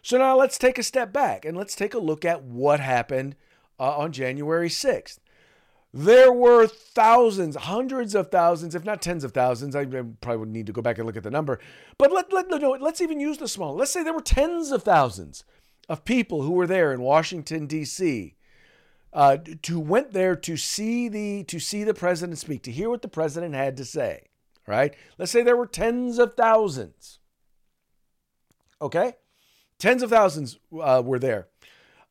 So 0.02 0.18
now 0.18 0.37
let's 0.37 0.58
take 0.58 0.78
a 0.78 0.82
step 0.82 1.12
back 1.12 1.44
and 1.44 1.56
let's 1.56 1.75
take 1.75 1.94
a 1.94 1.98
look 1.98 2.25
at 2.25 2.42
what 2.42 2.80
happened 2.80 3.37
uh, 3.78 3.96
on 3.96 4.12
January 4.12 4.68
6th. 4.68 5.18
There 5.92 6.33
were 6.33 6.66
thousands, 6.66 7.57
hundreds 7.57 8.14
of 8.14 8.30
thousands, 8.30 8.75
if 8.75 8.85
not 8.85 9.00
tens 9.00 9.25
of 9.25 9.33
thousands. 9.33 9.75
I 9.75 9.85
probably 9.85 10.37
would 10.37 10.49
need 10.50 10.66
to 10.66 10.73
go 10.73 10.83
back 10.83 10.99
and 10.99 11.07
look 11.07 11.16
at 11.16 11.23
the 11.23 11.30
number. 11.30 11.59
But 11.97 12.12
let, 12.12 12.30
let, 12.33 12.49
no, 12.49 12.73
let's 12.73 13.00
even 13.00 13.21
use 13.21 13.38
the 13.38 13.49
small. 13.49 13.75
Let's 13.75 13.92
say 13.92 14.02
there 14.02 14.12
were 14.12 14.21
tens 14.21 14.71
of 14.71 14.83
thousands 14.83 15.45
of 15.88 16.04
people 16.04 16.42
who 16.42 16.52
were 16.52 16.66
there 16.66 16.92
in 16.92 17.00
Washington 17.00 17.66
D.C. 17.66 18.35
Uh, 19.12 19.38
to 19.62 19.80
went 19.80 20.12
there 20.12 20.37
to 20.37 20.57
see 20.59 21.09
the 21.09 21.45
to 21.45 21.59
see 21.59 21.85
the 21.85 21.95
president 21.95 22.38
speak, 22.38 22.62
to 22.64 22.71
hear 22.71 22.90
what 22.90 23.00
the 23.00 23.09
president 23.09 23.54
had 23.54 23.76
to 23.78 23.85
say. 23.85 24.25
Right? 24.66 24.95
Let's 25.16 25.33
say 25.33 25.42
there 25.42 25.57
were 25.57 25.66
tens 25.66 26.18
of 26.18 26.35
thousands. 26.35 27.18
Okay, 28.83 29.14
tens 29.78 30.02
of 30.02 30.11
thousands 30.11 30.59
uh, 30.78 31.02
were 31.02 31.18
there. 31.18 31.49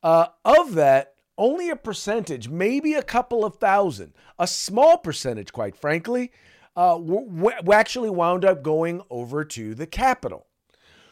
Uh, 0.01 0.27
of 0.43 0.73
that, 0.73 1.13
only 1.37 1.69
a 1.69 1.75
percentage, 1.75 2.49
maybe 2.49 2.93
a 2.93 3.03
couple 3.03 3.45
of 3.45 3.55
thousand, 3.55 4.13
a 4.39 4.47
small 4.47 4.97
percentage, 4.97 5.53
quite 5.53 5.75
frankly, 5.75 6.31
uh, 6.75 6.93
w- 6.97 7.27
w- 7.27 7.71
actually 7.71 8.09
wound 8.09 8.43
up 8.43 8.63
going 8.63 9.01
over 9.09 9.43
to 9.43 9.75
the 9.75 9.87
Capitol. 9.87 10.47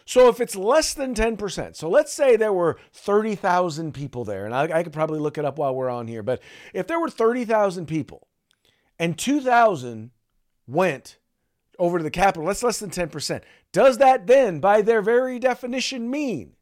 So 0.06 0.30
if 0.30 0.40
it's 0.40 0.56
less 0.56 0.94
than 0.94 1.16
10%, 1.16 1.76
so 1.76 1.90
let's 1.90 2.14
say 2.14 2.36
there 2.36 2.54
were 2.54 2.78
30,000 2.94 3.94
people 3.94 4.24
there, 4.24 4.46
and 4.46 4.54
I, 4.54 4.80
I, 4.80 4.84
could 4.84 4.94
probably 4.94 5.20
look 5.20 5.40
it 5.40 5.46
up 5.46 5.58
while 5.58 5.74
we're 5.74 5.90
on 5.90 6.08
here, 6.08 6.22
but 6.22 6.42
if 6.74 6.86
there 6.86 7.00
were 7.00 7.10
30,000 7.10 7.88
people 7.88 8.28
and 9.00 9.18
2,000 9.18 10.12
went 10.68 11.18
over 11.80 11.98
to 11.98 12.04
the 12.04 12.12
Capitol, 12.12 12.48
that's 12.48 12.62
less 12.62 12.80
than 12.80 12.92
10%. 12.92 13.42
Does 13.72 13.98
that 13.98 14.28
then, 14.28 14.60
by 14.60 14.84
their 14.84 15.02
very 15.02 15.40
definition, 15.40 16.10
mean 16.12 16.56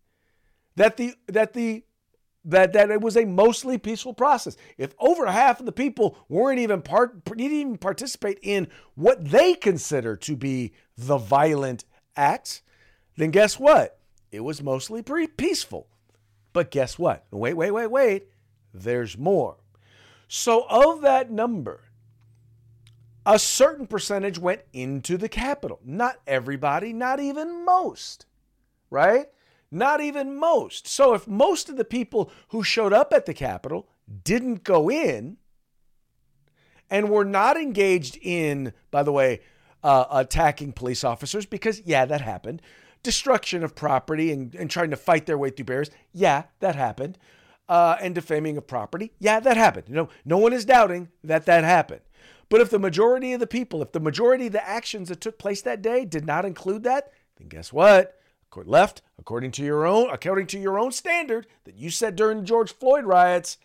that 0.77 0.95
the, 0.95 1.13
that 1.27 1.51
the 1.51 1.83
that 2.45 2.73
that 2.73 2.91
it 2.91 3.01
was 3.01 3.15
a 3.15 3.25
mostly 3.25 3.77
peaceful 3.77 4.13
process. 4.13 4.57
If 4.77 4.93
over 4.99 5.25
half 5.27 5.59
of 5.59 5.65
the 5.65 5.71
people 5.71 6.17
weren't 6.27 6.59
even 6.59 6.81
part 6.81 7.23
didn't 7.25 7.41
even 7.41 7.77
participate 7.77 8.39
in 8.41 8.67
what 8.95 9.23
they 9.23 9.53
consider 9.53 10.15
to 10.17 10.35
be 10.35 10.73
the 10.97 11.17
violent 11.17 11.85
acts, 12.15 12.61
then 13.15 13.31
guess 13.31 13.59
what? 13.59 13.99
It 14.31 14.41
was 14.41 14.61
mostly 14.61 15.01
pre- 15.01 15.27
peaceful. 15.27 15.87
But 16.51 16.71
guess 16.71 16.99
what? 16.99 17.25
Wait, 17.31 17.53
wait, 17.53 17.71
wait, 17.71 17.87
wait. 17.87 18.27
There's 18.73 19.17
more. 19.17 19.57
So 20.27 20.65
of 20.69 21.01
that 21.01 21.31
number, 21.31 21.81
a 23.25 23.39
certain 23.39 23.87
percentage 23.87 24.37
went 24.37 24.61
into 24.73 25.17
the 25.17 25.29
Capitol. 25.29 25.79
Not 25.85 26.19
everybody, 26.27 26.91
not 26.93 27.19
even 27.19 27.65
most, 27.65 28.25
right? 28.89 29.27
Not 29.73 30.01
even 30.01 30.37
most. 30.37 30.87
So 30.87 31.15
if 31.15 31.27
most 31.27 31.67
of 31.67 31.77
the 31.77 31.83
people 31.83 32.31
who 32.49 32.63
showed 32.63 32.93
up 32.93 33.11
at 33.11 33.25
the 33.25 33.33
Capitol 33.33 33.89
didn't 34.23 34.63
go 34.63 34.89
in 34.89 35.37
and 36.91 37.09
were 37.09 37.25
not 37.25 37.57
engaged 37.57 38.17
in, 38.21 38.73
by 38.91 39.01
the 39.01 39.11
way, 39.11 39.41
uh, 39.83 40.05
attacking 40.11 40.73
police 40.73 41.03
officers, 41.03 41.47
because 41.47 41.81
yeah, 41.85 42.05
that 42.05 42.21
happened, 42.21 42.61
destruction 43.01 43.63
of 43.63 43.73
property 43.73 44.31
and, 44.31 44.53
and 44.53 44.69
trying 44.69 44.91
to 44.91 44.95
fight 44.95 45.25
their 45.25 45.39
way 45.39 45.49
through 45.49 45.65
barriers, 45.65 45.89
yeah, 46.11 46.43
that 46.59 46.75
happened, 46.75 47.17
uh, 47.67 47.97
and 47.99 48.13
defaming 48.13 48.57
of 48.57 48.67
property, 48.67 49.11
yeah, 49.17 49.39
that 49.39 49.57
happened. 49.57 49.89
You 49.89 49.95
know, 49.95 50.09
no 50.23 50.37
one 50.37 50.53
is 50.53 50.65
doubting 50.65 51.09
that 51.23 51.47
that 51.47 51.63
happened. 51.63 52.01
But 52.47 52.61
if 52.61 52.69
the 52.69 52.77
majority 52.77 53.33
of 53.33 53.39
the 53.39 53.47
people, 53.47 53.81
if 53.81 53.91
the 53.91 53.99
majority 53.99 54.45
of 54.47 54.53
the 54.53 54.67
actions 54.67 55.09
that 55.09 55.19
took 55.19 55.39
place 55.39 55.63
that 55.63 55.81
day 55.81 56.05
did 56.05 56.25
not 56.25 56.45
include 56.45 56.83
that, 56.83 57.11
then 57.37 57.47
guess 57.47 57.73
what? 57.73 58.19
Left, 58.55 59.01
according 59.17 59.51
to 59.51 59.63
your 59.63 59.85
own, 59.85 60.09
according 60.11 60.47
to 60.47 60.59
your 60.59 60.77
own 60.77 60.91
standard 60.91 61.47
that 61.63 61.75
you 61.75 61.89
said 61.89 62.15
during 62.15 62.39
the 62.39 62.45
George 62.45 62.71
Floyd 62.71 63.05
riots, 63.05 63.57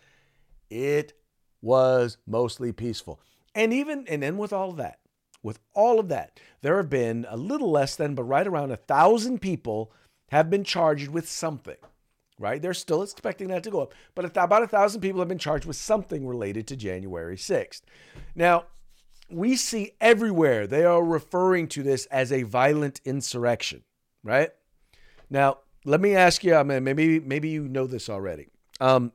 it 0.69 1.13
was 1.61 2.17
mostly 2.25 2.71
peaceful. 2.71 3.19
And 3.53 3.73
even 3.73 4.05
and 4.07 4.23
then 4.23 4.37
with 4.37 4.53
all 4.53 4.71
of 4.71 4.77
that, 4.77 4.99
with 5.43 5.59
all 5.73 5.99
of 5.99 6.09
that, 6.09 6.39
there 6.61 6.77
have 6.77 6.89
been 6.89 7.25
a 7.29 7.37
little 7.37 7.71
less 7.71 7.95
than, 7.95 8.15
but 8.15 8.23
right 8.23 8.47
around 8.47 8.71
a 8.71 8.77
thousand 8.77 9.39
people 9.39 9.91
have 10.31 10.49
been 10.49 10.63
charged 10.63 11.09
with 11.09 11.29
something. 11.29 11.77
Right? 12.37 12.61
They're 12.61 12.73
still 12.73 13.03
expecting 13.03 13.49
that 13.49 13.63
to 13.63 13.71
go 13.71 13.81
up, 13.81 13.93
but 14.15 14.25
about 14.25 14.63
a 14.63 14.67
thousand 14.67 15.01
people 15.01 15.19
have 15.19 15.27
been 15.27 15.37
charged 15.37 15.65
with 15.65 15.75
something 15.75 16.25
related 16.25 16.67
to 16.67 16.77
January 16.77 17.35
6th. 17.35 17.81
Now, 18.33 18.63
we 19.29 19.57
see 19.57 19.91
everywhere 19.99 20.65
they 20.65 20.85
are 20.85 21.03
referring 21.03 21.67
to 21.69 21.83
this 21.83 22.05
as 22.05 22.31
a 22.31 22.43
violent 22.43 23.01
insurrection, 23.03 23.83
right? 24.23 24.51
Now, 25.29 25.59
let 25.85 26.01
me 26.01 26.15
ask 26.15 26.43
you, 26.43 26.55
I 26.55 26.63
mean, 26.63 26.83
maybe 26.83 27.19
maybe 27.19 27.49
you 27.49 27.67
know 27.67 27.87
this 27.87 28.09
already. 28.09 28.47
Um, 28.79 29.11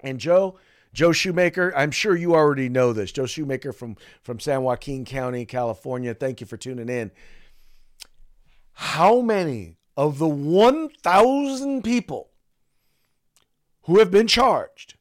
and 0.00 0.18
Joe, 0.18 0.58
Joe 0.92 1.12
Shoemaker, 1.12 1.72
I'm 1.76 1.90
sure 1.90 2.16
you 2.16 2.34
already 2.34 2.68
know 2.68 2.92
this. 2.92 3.12
Joe 3.12 3.26
Shoemaker 3.26 3.72
from 3.72 3.96
from 4.22 4.40
San 4.40 4.62
Joaquin 4.62 5.04
County, 5.04 5.44
California. 5.46 6.14
Thank 6.14 6.40
you 6.40 6.46
for 6.46 6.56
tuning 6.56 6.88
in. 6.88 7.10
How 8.74 9.20
many 9.20 9.76
of 9.96 10.18
the 10.18 10.28
1,000 10.28 11.82
people 11.82 12.30
who 13.82 13.98
have 13.98 14.10
been 14.10 14.26
charged, 14.26 14.94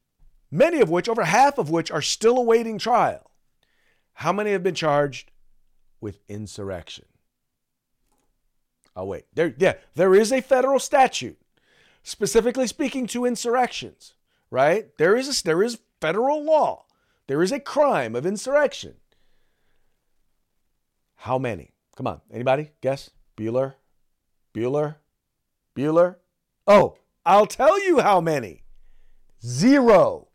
many 0.50 0.82
of 0.82 0.90
which, 0.90 1.08
over 1.08 1.24
half 1.24 1.58
of 1.58 1.70
which, 1.70 1.90
are 1.90 2.02
still 2.02 2.38
awaiting 2.38 2.78
trial, 2.78 3.32
how 4.14 4.34
many 4.34 4.52
have 4.52 4.64
been 4.64 4.76
charged 4.76 5.32
with 6.02 6.20
insurrection? 6.28 7.06
Oh 8.96 9.06
wait, 9.06 9.26
there 9.34 9.54
yeah, 9.58 9.74
there 9.96 10.14
is 10.14 10.32
a 10.32 10.42
federal 10.42 10.80
statute 10.80 11.40
specifically 12.04 12.68
speaking 12.68 13.08
to 13.08 13.26
insurrections, 13.26 14.16
right? 14.50 14.96
There 14.98 15.16
is 15.16 15.40
a, 15.40 15.44
there 15.44 15.64
is 15.64 15.80
federal 16.00 16.44
law. 16.44 16.86
There 17.28 17.42
is 17.42 17.52
a 17.52 17.60
crime 17.60 18.16
of 18.16 18.26
insurrection. 18.26 18.96
How 21.16 21.38
many? 21.38 21.72
Come 21.96 22.08
on, 22.08 22.22
anybody? 22.32 22.72
Guess? 22.82 23.12
Bueller? 23.38 23.76
Bueller? 24.54 24.96
Bueller? 25.76 26.16
Oh, 26.68 26.98
I'll 27.26 27.46
tell 27.46 27.84
you 27.86 28.00
how 28.00 28.20
many. 28.20 28.64
Zero. 29.46 30.28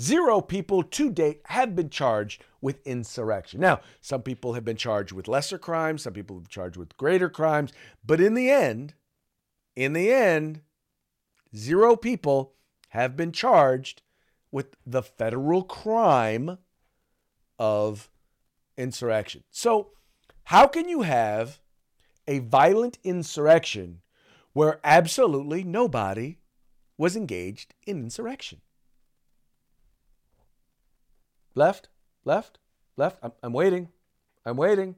Zero 0.00 0.40
people 0.40 0.82
to 0.82 1.10
date 1.10 1.40
have 1.46 1.74
been 1.74 1.90
charged 1.90 2.44
with 2.60 2.86
insurrection. 2.86 3.60
Now, 3.60 3.80
some 4.00 4.22
people 4.22 4.54
have 4.54 4.64
been 4.64 4.76
charged 4.76 5.12
with 5.12 5.28
lesser 5.28 5.58
crimes, 5.58 6.02
some 6.02 6.12
people 6.12 6.36
have 6.36 6.44
been 6.44 6.50
charged 6.50 6.76
with 6.76 6.96
greater 6.96 7.28
crimes, 7.28 7.72
but 8.04 8.20
in 8.20 8.34
the 8.34 8.50
end, 8.50 8.94
in 9.76 9.92
the 9.92 10.12
end, 10.12 10.62
zero 11.54 11.96
people 11.96 12.54
have 12.88 13.16
been 13.16 13.32
charged 13.32 14.02
with 14.50 14.76
the 14.86 15.02
federal 15.02 15.62
crime 15.62 16.58
of 17.58 18.10
insurrection. 18.76 19.44
So, 19.50 19.90
how 20.44 20.66
can 20.66 20.88
you 20.88 21.02
have 21.02 21.60
a 22.26 22.38
violent 22.38 22.98
insurrection 23.04 24.00
where 24.52 24.80
absolutely 24.82 25.62
nobody 25.62 26.38
was 26.96 27.14
engaged 27.14 27.74
in 27.86 27.98
insurrection? 27.98 28.60
Left, 31.54 31.88
left, 32.24 32.58
left. 32.96 33.18
I'm, 33.22 33.32
I'm 33.42 33.52
waiting. 33.52 33.88
I'm 34.44 34.56
waiting. 34.56 34.96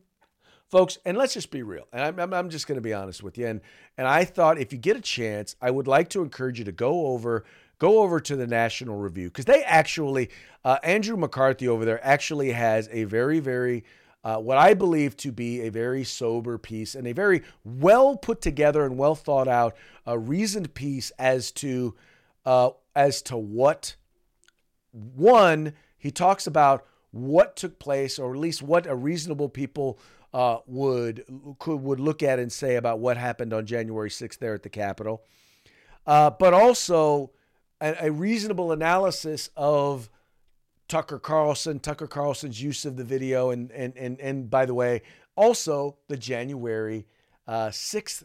Folks, 0.69 0.99
and 1.05 1.17
let's 1.17 1.35
just 1.35 1.51
be 1.51 1.63
real. 1.63 1.89
And 1.93 2.21
I'm, 2.21 2.33
I'm 2.33 2.49
just 2.51 2.69
going 2.69 2.77
to 2.77 2.83
be 2.83 2.95
honest 2.95 3.23
with 3.23 3.37
you. 3.37 3.47
And, 3.47 3.61
and 3.99 4.07
I 4.07 4.25
thought 4.25 4.59
if 4.59 4.73
you 4.73 4.79
get 4.79 4.97
a 4.97 5.01
chance, 5.01 5.57
I 5.61 5.71
would 5.71 5.89
like 5.89 6.09
to 6.11 6.23
encourage 6.23 6.61
you 6.61 6.65
to 6.65 6.73
go 6.73 7.09
over 7.09 7.45
go 7.81 8.01
over 8.01 8.21
to 8.21 8.37
the 8.37 8.47
National 8.47 8.97
Review 8.97 9.29
because 9.29 9.47
they 9.47 9.63
actually, 9.65 10.31
uh, 10.65 10.77
Andrew 10.85 11.17
McCarthy 11.17 11.67
over 11.67 11.85
there 11.85 11.99
actually 12.07 12.53
has 12.53 12.89
a 12.93 13.05
very, 13.05 13.41
very, 13.41 13.85
uh, 14.23 14.37
what 14.37 14.59
I 14.59 14.75
believe 14.75 15.17
to 15.19 15.33
be 15.33 15.63
a 15.63 15.71
very 15.71 16.05
sober 16.05 16.59
piece 16.59 16.95
and 16.95 17.07
a 17.09 17.13
very 17.13 17.43
well 17.65 18.17
put 18.17 18.43
together 18.43 18.85
and 18.85 18.99
well 18.99 19.15
thought 19.15 19.49
out, 19.49 19.75
uh, 20.07 20.19
reasoned 20.19 20.75
piece 20.75 21.11
as 21.19 21.51
to 21.53 21.97
uh, 22.45 22.71
as 22.95 23.23
to 23.23 23.37
what 23.37 23.97
one 24.93 25.73
he 25.97 26.11
talks 26.11 26.47
about 26.47 26.87
what 27.13 27.57
took 27.57 27.79
place, 27.79 28.19
or 28.19 28.33
at 28.33 28.39
least 28.39 28.63
what 28.63 28.87
a 28.87 28.95
reasonable 28.95 29.49
people 29.49 29.99
uh, 30.33 30.59
would 30.67 31.25
could 31.59 31.83
would 31.83 32.01
look 32.01 32.23
at 32.23 32.39
and 32.39 32.53
say 32.53 32.77
about 32.77 33.01
what 33.01 33.17
happened 33.17 33.53
on 33.53 33.67
January 33.67 34.11
6th 34.11 34.39
there 34.39 34.55
at 34.55 34.63
the 34.63 34.69
Capitol, 34.69 35.25
uh, 36.07 36.31
but 36.31 36.55
also 36.55 37.33
a, 37.81 38.07
a, 38.07 38.13
reasonable 38.13 38.71
analysis 38.71 39.51
of 39.57 40.09
Tucker 40.87 41.19
Carlson, 41.19 41.81
Tucker 41.81 42.07
Carlson's 42.07 42.63
use 42.63 42.85
of 42.85 42.97
the 42.97 43.05
video, 43.05 43.51
and 43.51 43.73
and 43.73 43.97
and 43.97 44.21
and 44.21 44.49
by 44.49 44.67
the 44.67 44.75
way, 44.75 45.03
also 45.35 45.97
the 46.09 46.17
January 46.17 47.07
uh, 47.49 47.69
6th 47.69 48.23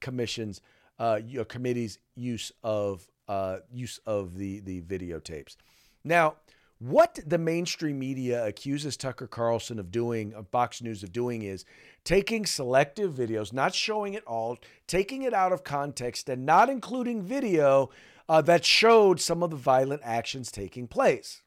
commission's 0.00 0.60
uh, 1.00 1.18
committee's 1.48 1.98
use 2.14 2.52
of 2.62 3.08
uh, 3.26 3.58
use 3.72 3.98
of 4.06 4.36
the 4.36 4.60
the 4.60 4.80
videotapes. 4.82 5.56
Now 6.04 6.36
what 6.78 7.18
the 7.26 7.38
mainstream 7.38 7.98
media 7.98 8.46
accuses 8.46 8.96
Tucker 8.96 9.26
Carlson 9.26 9.78
of 9.78 9.90
doing, 9.90 10.32
of 10.34 10.48
Fox 10.48 10.80
News 10.80 11.02
of 11.02 11.12
doing, 11.12 11.42
is 11.42 11.64
taking 12.04 12.46
selective 12.46 13.12
videos, 13.12 13.52
not 13.52 13.74
showing 13.74 14.14
it 14.14 14.24
all, 14.26 14.58
taking 14.86 15.22
it 15.22 15.34
out 15.34 15.52
of 15.52 15.64
context, 15.64 16.28
and 16.28 16.46
not 16.46 16.70
including 16.70 17.22
video 17.22 17.90
uh, 18.28 18.40
that 18.42 18.64
showed 18.64 19.20
some 19.20 19.42
of 19.42 19.50
the 19.50 19.56
violent 19.56 20.02
actions 20.04 20.52
taking 20.52 20.86
place. 20.86 21.42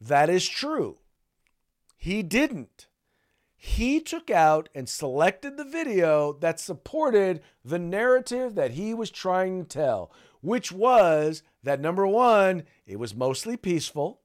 That 0.00 0.28
is 0.30 0.48
true. 0.48 0.98
He 1.96 2.22
didn't. 2.22 2.88
He 3.62 4.00
took 4.00 4.30
out 4.30 4.70
and 4.74 4.88
selected 4.88 5.58
the 5.58 5.64
video 5.64 6.32
that 6.40 6.58
supported 6.58 7.42
the 7.62 7.78
narrative 7.78 8.54
that 8.54 8.70
he 8.70 8.94
was 8.94 9.10
trying 9.10 9.62
to 9.62 9.68
tell, 9.68 10.10
which 10.40 10.72
was 10.72 11.42
that 11.62 11.80
number 11.80 12.06
one, 12.06 12.64
it 12.86 12.98
was 12.98 13.14
mostly 13.14 13.56
peaceful. 13.56 14.20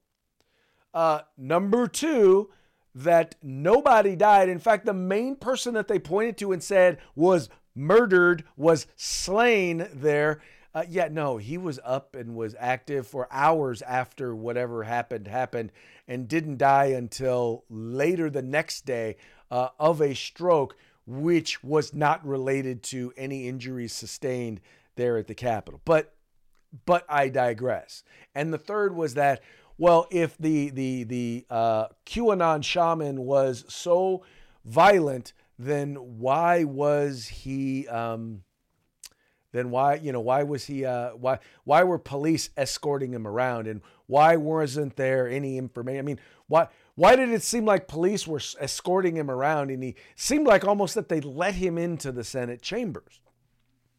Uh, 0.94 1.20
number 1.36 1.86
two, 1.86 2.50
that 2.94 3.34
nobody 3.42 4.16
died. 4.16 4.48
In 4.48 4.58
fact, 4.58 4.86
the 4.86 4.94
main 4.94 5.36
person 5.36 5.74
that 5.74 5.86
they 5.86 5.98
pointed 5.98 6.38
to 6.38 6.52
and 6.52 6.62
said 6.62 6.98
was 7.14 7.50
murdered, 7.74 8.44
was 8.56 8.86
slain 8.96 9.86
there. 9.92 10.40
Uh, 10.74 10.84
yeah, 10.88 11.08
no, 11.10 11.36
he 11.36 11.58
was 11.58 11.78
up 11.84 12.14
and 12.14 12.34
was 12.34 12.54
active 12.58 13.06
for 13.06 13.28
hours 13.30 13.82
after 13.82 14.34
whatever 14.34 14.82
happened 14.82 15.28
happened 15.28 15.72
and 16.08 16.28
didn't 16.28 16.56
die 16.56 16.86
until 16.86 17.64
later 17.68 18.30
the 18.30 18.42
next 18.42 18.86
day 18.86 19.16
uh, 19.50 19.68
of 19.78 20.00
a 20.00 20.14
stroke, 20.14 20.76
which 21.06 21.62
was 21.62 21.92
not 21.92 22.26
related 22.26 22.82
to 22.82 23.12
any 23.16 23.46
injuries 23.46 23.92
sustained 23.92 24.60
there 24.96 25.16
at 25.16 25.26
the 25.26 25.34
Capitol. 25.34 25.80
But 25.84 26.14
but 26.84 27.04
I 27.08 27.28
digress. 27.28 28.02
And 28.34 28.52
the 28.52 28.58
third 28.58 28.94
was 28.94 29.14
that, 29.14 29.42
well, 29.78 30.06
if 30.10 30.36
the 30.38 30.70
the 30.70 31.04
the 31.04 31.46
uh, 31.50 31.86
QAnon 32.04 32.64
shaman 32.64 33.20
was 33.24 33.64
so 33.68 34.24
violent, 34.64 35.32
then 35.58 35.94
why 35.94 36.64
was 36.64 37.26
he 37.26 37.86
um, 37.88 38.42
then 39.52 39.70
why 39.70 39.94
you 39.94 40.12
know 40.12 40.20
why 40.20 40.42
was 40.42 40.66
he 40.66 40.84
uh, 40.84 41.10
why 41.10 41.38
why 41.64 41.82
were 41.82 41.98
police 41.98 42.50
escorting 42.56 43.12
him 43.12 43.26
around 43.26 43.66
and 43.66 43.80
why 44.06 44.36
wasn't 44.36 44.96
there 44.96 45.28
any 45.28 45.58
information? 45.58 45.98
I 45.98 46.02
mean, 46.02 46.20
why 46.46 46.68
why 46.94 47.16
did 47.16 47.30
it 47.30 47.42
seem 47.42 47.64
like 47.64 47.88
police 47.88 48.26
were 48.26 48.40
escorting 48.60 49.16
him 49.16 49.30
around 49.30 49.70
and 49.70 49.82
he 49.82 49.96
seemed 50.14 50.46
like 50.46 50.64
almost 50.64 50.94
that 50.94 51.08
they 51.08 51.20
let 51.20 51.54
him 51.54 51.78
into 51.78 52.12
the 52.12 52.24
Senate 52.24 52.62
chambers? 52.62 53.20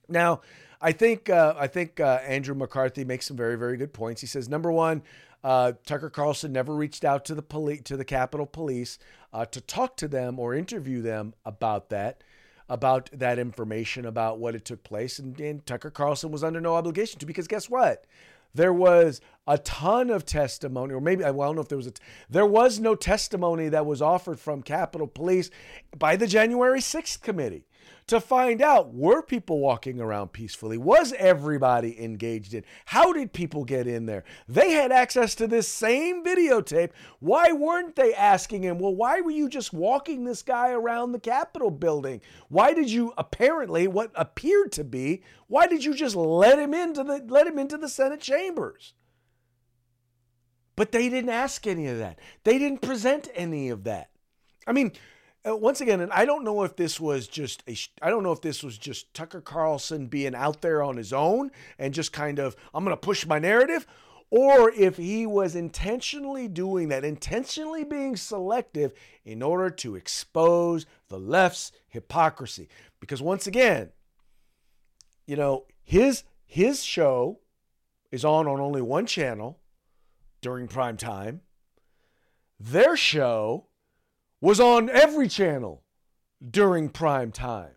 Now, 0.08 0.42
I 0.81 0.91
think 0.91 1.29
uh, 1.29 1.55
I 1.57 1.67
think 1.67 2.00
uh, 2.00 2.19
Andrew 2.25 2.55
McCarthy 2.55 3.03
makes 3.03 3.25
some 3.25 3.38
very 3.38 3.57
very 3.57 3.77
good 3.77 3.93
points. 3.93 4.22
He 4.22 4.27
says 4.27 4.48
number 4.48 4.72
one, 4.72 5.03
uh, 5.43 5.74
Tucker 5.86 6.10
Carlson 6.10 6.51
never 6.51 6.75
reached 6.75 7.03
out 7.03 7.25
to 7.25 7.36
the 7.36 7.41
police 7.41 7.81
to 7.86 7.98
the 7.98 8.05
Capitol 8.05 8.46
Police 8.46 9.00
uh, 9.34 9.46
to 9.46 9.62
talk 9.62 9.98
to 9.98 10.07
them 10.07 10.39
or 10.39 10.53
interview 10.53 11.01
them 11.01 11.34
about 11.46 11.89
that 11.89 12.24
about 12.69 13.10
that 13.13 13.39
information 13.39 14.05
about 14.05 14.39
what 14.39 14.53
it 14.55 14.65
took 14.65 14.84
place, 14.84 15.19
and, 15.19 15.39
and 15.39 15.65
Tucker 15.65 15.89
Carlson 15.89 16.31
was 16.31 16.43
under 16.43 16.60
no 16.60 16.75
obligation 16.75 17.19
to 17.19 17.25
because 17.25 17.48
guess 17.48 17.69
what? 17.69 18.05
There 18.53 18.74
was 18.74 19.22
a 19.46 19.57
ton 19.60 20.10
of 20.10 20.25
testimony, 20.25 20.93
or 20.93 21.00
maybe 21.00 21.24
well, 21.24 21.41
I 21.41 21.46
don't 21.46 21.55
know 21.55 21.62
if 21.62 21.69
there 21.69 21.77
was 21.77 21.88
a. 21.88 21.93
There 22.29 22.46
was 22.46 22.79
no 22.79 22.96
testimony 22.96 23.69
that 23.69 23.86
was 23.86 24.01
offered 24.01 24.39
from 24.39 24.63
Capitol 24.63 25.07
Police 25.07 25.50
by 25.98 26.15
the 26.15 26.27
January 26.27 26.79
6th 26.79 27.22
committee 27.22 27.66
to 28.08 28.22
find 28.22 28.62
out 28.62 28.94
were 28.94 29.22
people 29.22 29.60
walking 29.60 30.00
around 30.00 30.32
peacefully? 30.32 30.77
Was 30.77 31.13
everybody 31.17 32.01
engaged 32.01 32.53
in? 32.53 32.63
How 32.86 33.12
did 33.12 33.34
people 33.34 33.65
get 33.65 33.88
in 33.88 34.06
there? 34.06 34.24
They 34.48 34.72
had 34.72 34.91
access 34.91 35.36
to 35.36 35.48
this 35.48 35.67
same 35.67 36.24
videotape. 36.24 36.91
Why 37.20 37.51
weren't 37.51 37.96
they 37.96 38.13
asking 38.13 38.63
him, 38.63 38.79
well, 38.79 38.96
why 38.96 39.22
were 39.22 39.32
you 39.32 39.50
just 39.50 39.74
walking 39.74 40.24
this 40.24 40.41
guy 40.41 40.72
around 40.72 41.12
the 41.12 41.20
Capitol 41.20 41.72
building? 41.72 42.22
Why 42.50 42.74
did 42.74 42.89
you 42.89 43.13
apparently 43.17 43.88
what 43.88 44.12
appeared 44.15 44.72
to 44.74 44.84
be, 44.84 45.24
why 45.48 45.67
did 45.67 45.84
you 45.84 45.94
just 45.94 46.15
let 46.15 46.60
him 46.60 46.74
into 46.74 47.03
the 47.03 47.25
let 47.27 47.48
him 47.48 47.58
into 47.58 47.77
the 47.77 47.89
Senate 47.89 48.22
chambers? 48.22 48.94
But 50.75 50.91
they 50.91 51.10
didn't 51.10 51.32
ask 51.32 51.65
any 51.65 51.88
of 51.88 51.98
that. 51.98 52.20
They 52.44 52.60
didn't 52.60 52.82
present 52.82 53.29
any 53.34 53.70
of 53.70 53.84
that. 53.86 54.12
I 54.67 54.74
mean, 54.74 54.91
Uh, 55.46 55.56
once 55.56 55.82
again, 55.82 56.01
and 56.01 56.12
I 56.12 56.25
don't 56.25 56.44
know 56.44 56.63
if 56.63 56.75
this 56.75 57.00
was 57.00 57.27
just 57.27 57.63
a, 57.67 57.77
I 58.01 58.10
don't 58.10 58.24
know 58.24 58.32
if 58.32 58.41
this 58.41 58.63
was 58.63 58.77
just 58.77 59.13
Tucker 59.13 59.41
Carlson 59.41 60.08
being 60.08 60.36
out 60.36 60.62
there 60.62 60.84
on 60.84 60.98
his 60.98 61.13
own 61.13 61.51
and 61.77 61.94
just 61.94 62.12
kind 62.12 62.39
of, 62.39 62.56
I'm 62.74 62.84
going 62.84 62.96
to 62.96 63.00
push 63.00 63.25
my 63.25 63.39
narrative, 63.39 63.86
or 64.29 64.72
if 64.72 64.98
he 64.98 65.25
was 65.25 65.56
intentionally 65.56 66.48
doing 66.50 66.89
that, 66.89 67.06
intentionally 67.06 67.86
being 67.86 68.17
selective 68.17 68.94
in 69.24 69.41
order 69.41 69.70
to 69.70 69.96
expose 69.96 70.86
the 71.08 71.20
left's 71.20 71.72
hypocrisy. 71.88 72.67
Because 73.00 73.22
once 73.22 73.48
again, 73.48 73.91
you 75.25 75.36
know, 75.36 75.65
his 75.84 76.24
his 76.46 76.84
show 76.84 77.39
is 78.12 78.25
on 78.25 78.48
on 78.48 78.60
only 78.60 78.82
one 78.82 79.06
channel 79.06 79.60
during 80.41 80.67
prime 80.67 80.98
time. 80.98 81.41
Their 82.60 82.98
show 82.98 83.66
was 84.41 84.60
on 84.60 84.89
every 84.89 85.27
channel 85.27 85.84
during 86.50 86.89
prime 86.89 87.32
time. 87.32 87.72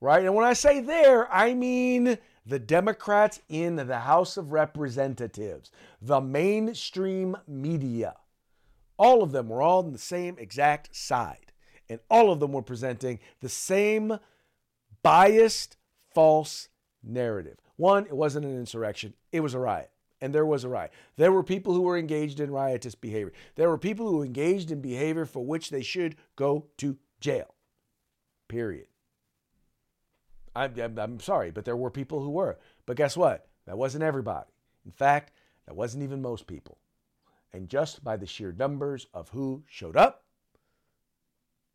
Right? 0.00 0.24
And 0.24 0.34
when 0.34 0.44
I 0.44 0.52
say 0.52 0.80
there, 0.80 1.32
I 1.32 1.54
mean 1.54 2.18
the 2.44 2.58
Democrats 2.58 3.40
in 3.48 3.76
the 3.76 4.00
House 4.00 4.36
of 4.36 4.52
Representatives, 4.52 5.70
the 6.00 6.20
mainstream 6.20 7.36
media. 7.46 8.16
All 8.96 9.22
of 9.22 9.30
them 9.30 9.48
were 9.48 9.62
all 9.62 9.84
on 9.84 9.92
the 9.92 9.98
same 9.98 10.36
exact 10.38 10.94
side. 10.94 11.52
And 11.88 12.00
all 12.10 12.32
of 12.32 12.40
them 12.40 12.52
were 12.52 12.62
presenting 12.62 13.20
the 13.40 13.48
same 13.48 14.18
biased, 15.02 15.76
false 16.14 16.68
narrative. 17.02 17.58
One, 17.76 18.06
it 18.06 18.16
wasn't 18.16 18.46
an 18.46 18.58
insurrection, 18.58 19.14
it 19.30 19.40
was 19.40 19.54
a 19.54 19.58
riot 19.58 19.90
and 20.22 20.32
there 20.32 20.46
was 20.46 20.62
a 20.62 20.68
riot. 20.68 20.92
There 21.16 21.32
were 21.32 21.42
people 21.42 21.74
who 21.74 21.82
were 21.82 21.98
engaged 21.98 22.38
in 22.38 22.50
riotous 22.50 22.94
behavior. 22.94 23.32
There 23.56 23.68
were 23.68 23.76
people 23.76 24.08
who 24.08 24.22
engaged 24.22 24.70
in 24.70 24.80
behavior 24.80 25.26
for 25.26 25.44
which 25.44 25.68
they 25.68 25.82
should 25.82 26.14
go 26.36 26.68
to 26.78 26.96
jail. 27.20 27.54
Period. 28.48 28.86
I'm, 30.54 30.78
I'm, 30.80 30.98
I'm, 30.98 31.20
sorry, 31.20 31.50
but 31.50 31.64
there 31.64 31.76
were 31.76 31.90
people 31.90 32.20
who 32.22 32.30
were. 32.30 32.58
But 32.86 32.96
guess 32.96 33.16
what? 33.16 33.48
That 33.66 33.76
wasn't 33.76 34.04
everybody. 34.04 34.50
In 34.84 34.92
fact, 34.92 35.32
that 35.66 35.74
wasn't 35.74 36.04
even 36.04 36.22
most 36.22 36.46
people. 36.46 36.78
And 37.52 37.68
just 37.68 38.04
by 38.04 38.16
the 38.16 38.26
sheer 38.26 38.52
numbers 38.52 39.08
of 39.12 39.30
who 39.30 39.64
showed 39.66 39.96
up 39.96 40.24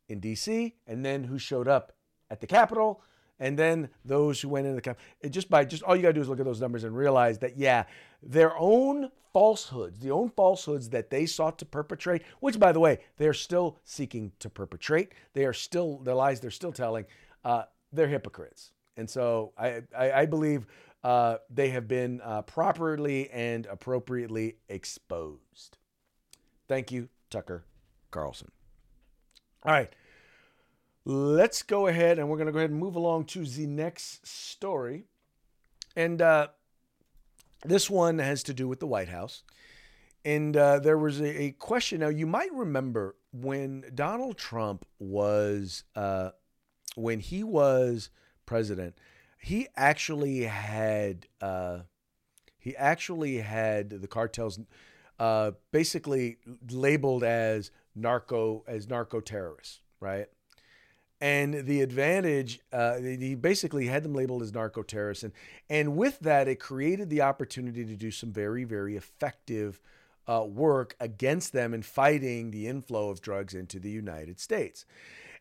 in 0.08 0.20
DC 0.20 0.72
and 0.86 1.04
then 1.04 1.24
who 1.24 1.38
showed 1.38 1.68
up 1.68 1.92
at 2.30 2.40
the 2.40 2.46
Capitol 2.46 3.02
and 3.40 3.58
then 3.58 3.88
those 4.04 4.40
who 4.40 4.48
went 4.48 4.66
into 4.66 4.76
the 4.76 4.82
camp. 4.82 4.98
It 5.20 5.30
just 5.30 5.50
by 5.50 5.64
just 5.64 5.82
all 5.82 5.96
you 5.96 6.02
got 6.02 6.08
to 6.08 6.14
do 6.14 6.20
is 6.20 6.28
look 6.28 6.40
at 6.40 6.44
those 6.44 6.60
numbers 6.60 6.84
and 6.84 6.96
realize 6.96 7.38
that 7.38 7.56
yeah, 7.56 7.84
their 8.22 8.56
own 8.58 9.10
falsehoods, 9.32 10.00
the 10.00 10.10
own 10.10 10.30
falsehoods 10.30 10.88
that 10.90 11.10
they 11.10 11.26
sought 11.26 11.58
to 11.58 11.64
perpetrate, 11.64 12.22
which 12.40 12.58
by 12.58 12.72
the 12.72 12.80
way 12.80 12.98
they 13.16 13.26
are 13.26 13.34
still 13.34 13.78
seeking 13.84 14.32
to 14.38 14.50
perpetrate, 14.50 15.12
they 15.34 15.44
are 15.44 15.52
still 15.52 15.98
their 15.98 16.14
lies 16.14 16.40
they're 16.40 16.50
still 16.50 16.72
telling. 16.72 17.04
Uh, 17.44 17.62
they're 17.92 18.08
hypocrites, 18.08 18.72
and 18.96 19.08
so 19.08 19.52
I 19.56 19.82
I, 19.96 20.12
I 20.12 20.26
believe 20.26 20.66
uh, 21.04 21.36
they 21.48 21.70
have 21.70 21.86
been 21.86 22.20
uh, 22.22 22.42
properly 22.42 23.30
and 23.30 23.66
appropriately 23.66 24.56
exposed. 24.68 25.78
Thank 26.66 26.92
you, 26.92 27.08
Tucker 27.30 27.64
Carlson. 28.10 28.50
All 29.64 29.72
right. 29.72 29.92
Let's 31.10 31.62
go 31.62 31.86
ahead 31.86 32.18
and 32.18 32.28
we're 32.28 32.36
going 32.36 32.48
to 32.48 32.52
go 32.52 32.58
ahead 32.58 32.68
and 32.68 32.78
move 32.78 32.94
along 32.94 33.24
to 33.28 33.42
the 33.42 33.66
next 33.66 34.26
story. 34.26 35.04
And 35.96 36.20
uh, 36.20 36.48
this 37.64 37.88
one 37.88 38.18
has 38.18 38.42
to 38.42 38.52
do 38.52 38.68
with 38.68 38.78
the 38.78 38.86
White 38.86 39.08
House. 39.08 39.42
And 40.22 40.54
uh, 40.54 40.80
there 40.80 40.98
was 40.98 41.22
a, 41.22 41.44
a, 41.44 41.52
question. 41.52 42.00
Now, 42.00 42.08
you 42.08 42.26
might 42.26 42.52
remember 42.52 43.16
when 43.32 43.84
Donald 43.94 44.36
Trump 44.36 44.84
was, 44.98 45.82
uh, 45.96 46.32
when 46.94 47.20
he 47.20 47.42
was 47.42 48.10
president, 48.44 48.94
he 49.40 49.66
actually 49.76 50.42
had, 50.42 51.26
uh, 51.40 51.78
he 52.58 52.76
actually 52.76 53.38
had 53.38 53.88
the 53.88 54.08
cartels 54.08 54.60
uh, 55.18 55.52
basically 55.72 56.36
labeled 56.70 57.24
as 57.24 57.70
narco, 57.94 58.62
as 58.68 58.86
narco 58.90 59.20
terrorists, 59.20 59.80
right? 60.00 60.28
And 61.20 61.66
the 61.66 61.80
advantage, 61.80 62.60
uh, 62.72 62.98
he 62.98 63.34
basically 63.34 63.86
had 63.86 64.04
them 64.04 64.14
labeled 64.14 64.42
as 64.42 64.52
narco 64.52 64.82
terrorists. 64.82 65.24
And, 65.24 65.32
and 65.68 65.96
with 65.96 66.20
that, 66.20 66.46
it 66.46 66.60
created 66.60 67.10
the 67.10 67.22
opportunity 67.22 67.84
to 67.84 67.96
do 67.96 68.10
some 68.12 68.30
very, 68.30 68.62
very 68.64 68.96
effective 68.96 69.80
uh, 70.28 70.44
work 70.46 70.94
against 71.00 71.52
them 71.52 71.74
in 71.74 71.82
fighting 71.82 72.50
the 72.50 72.68
inflow 72.68 73.10
of 73.10 73.20
drugs 73.20 73.54
into 73.54 73.80
the 73.80 73.90
United 73.90 74.38
States. 74.38 74.84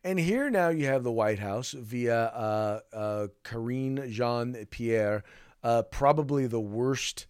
And 0.04 0.20
here 0.20 0.50
now 0.50 0.70
you 0.70 0.86
have 0.86 1.04
the 1.04 1.12
White 1.12 1.40
House 1.40 1.72
via 1.72 2.26
uh, 2.28 2.80
uh 2.94 3.28
Karine 3.44 4.10
Jean 4.10 4.54
Pierre, 4.70 5.24
uh, 5.64 5.82
probably 5.84 6.48
the 6.48 6.60
worst 6.60 7.28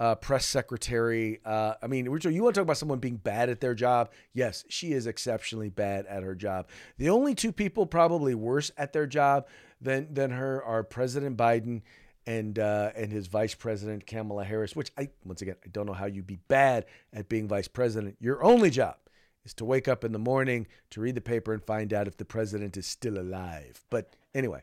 uh, 0.00 0.14
press 0.14 0.46
secretary. 0.46 1.40
Uh, 1.44 1.74
I 1.82 1.86
mean, 1.86 2.08
Richard, 2.08 2.32
you 2.32 2.42
want 2.42 2.54
to 2.54 2.60
talk 2.60 2.64
about 2.64 2.78
someone 2.78 2.98
being 2.98 3.18
bad 3.18 3.50
at 3.50 3.60
their 3.60 3.74
job? 3.74 4.10
Yes, 4.32 4.64
she 4.68 4.92
is 4.92 5.06
exceptionally 5.06 5.68
bad 5.68 6.06
at 6.06 6.22
her 6.22 6.34
job. 6.34 6.68
The 6.96 7.10
only 7.10 7.34
two 7.34 7.52
people 7.52 7.84
probably 7.84 8.34
worse 8.34 8.72
at 8.78 8.94
their 8.94 9.06
job 9.06 9.46
than 9.80 10.12
than 10.12 10.30
her 10.30 10.64
are 10.64 10.82
President 10.82 11.36
Biden 11.36 11.82
and 12.26 12.58
uh, 12.58 12.92
and 12.96 13.12
his 13.12 13.26
vice 13.26 13.54
president 13.54 14.06
Kamala 14.06 14.44
Harris. 14.44 14.74
Which 14.74 14.90
I 14.96 15.10
once 15.26 15.42
again 15.42 15.56
I 15.64 15.68
don't 15.68 15.86
know 15.86 15.92
how 15.92 16.06
you'd 16.06 16.26
be 16.26 16.40
bad 16.48 16.86
at 17.12 17.28
being 17.28 17.46
vice 17.46 17.68
president. 17.68 18.16
Your 18.20 18.42
only 18.42 18.70
job 18.70 18.96
is 19.44 19.52
to 19.54 19.66
wake 19.66 19.86
up 19.86 20.02
in 20.02 20.12
the 20.12 20.18
morning 20.18 20.66
to 20.90 21.02
read 21.02 21.14
the 21.14 21.20
paper 21.20 21.52
and 21.52 21.62
find 21.62 21.92
out 21.92 22.08
if 22.08 22.16
the 22.16 22.24
president 22.24 22.78
is 22.78 22.86
still 22.86 23.18
alive. 23.18 23.84
But 23.90 24.16
anyway, 24.34 24.62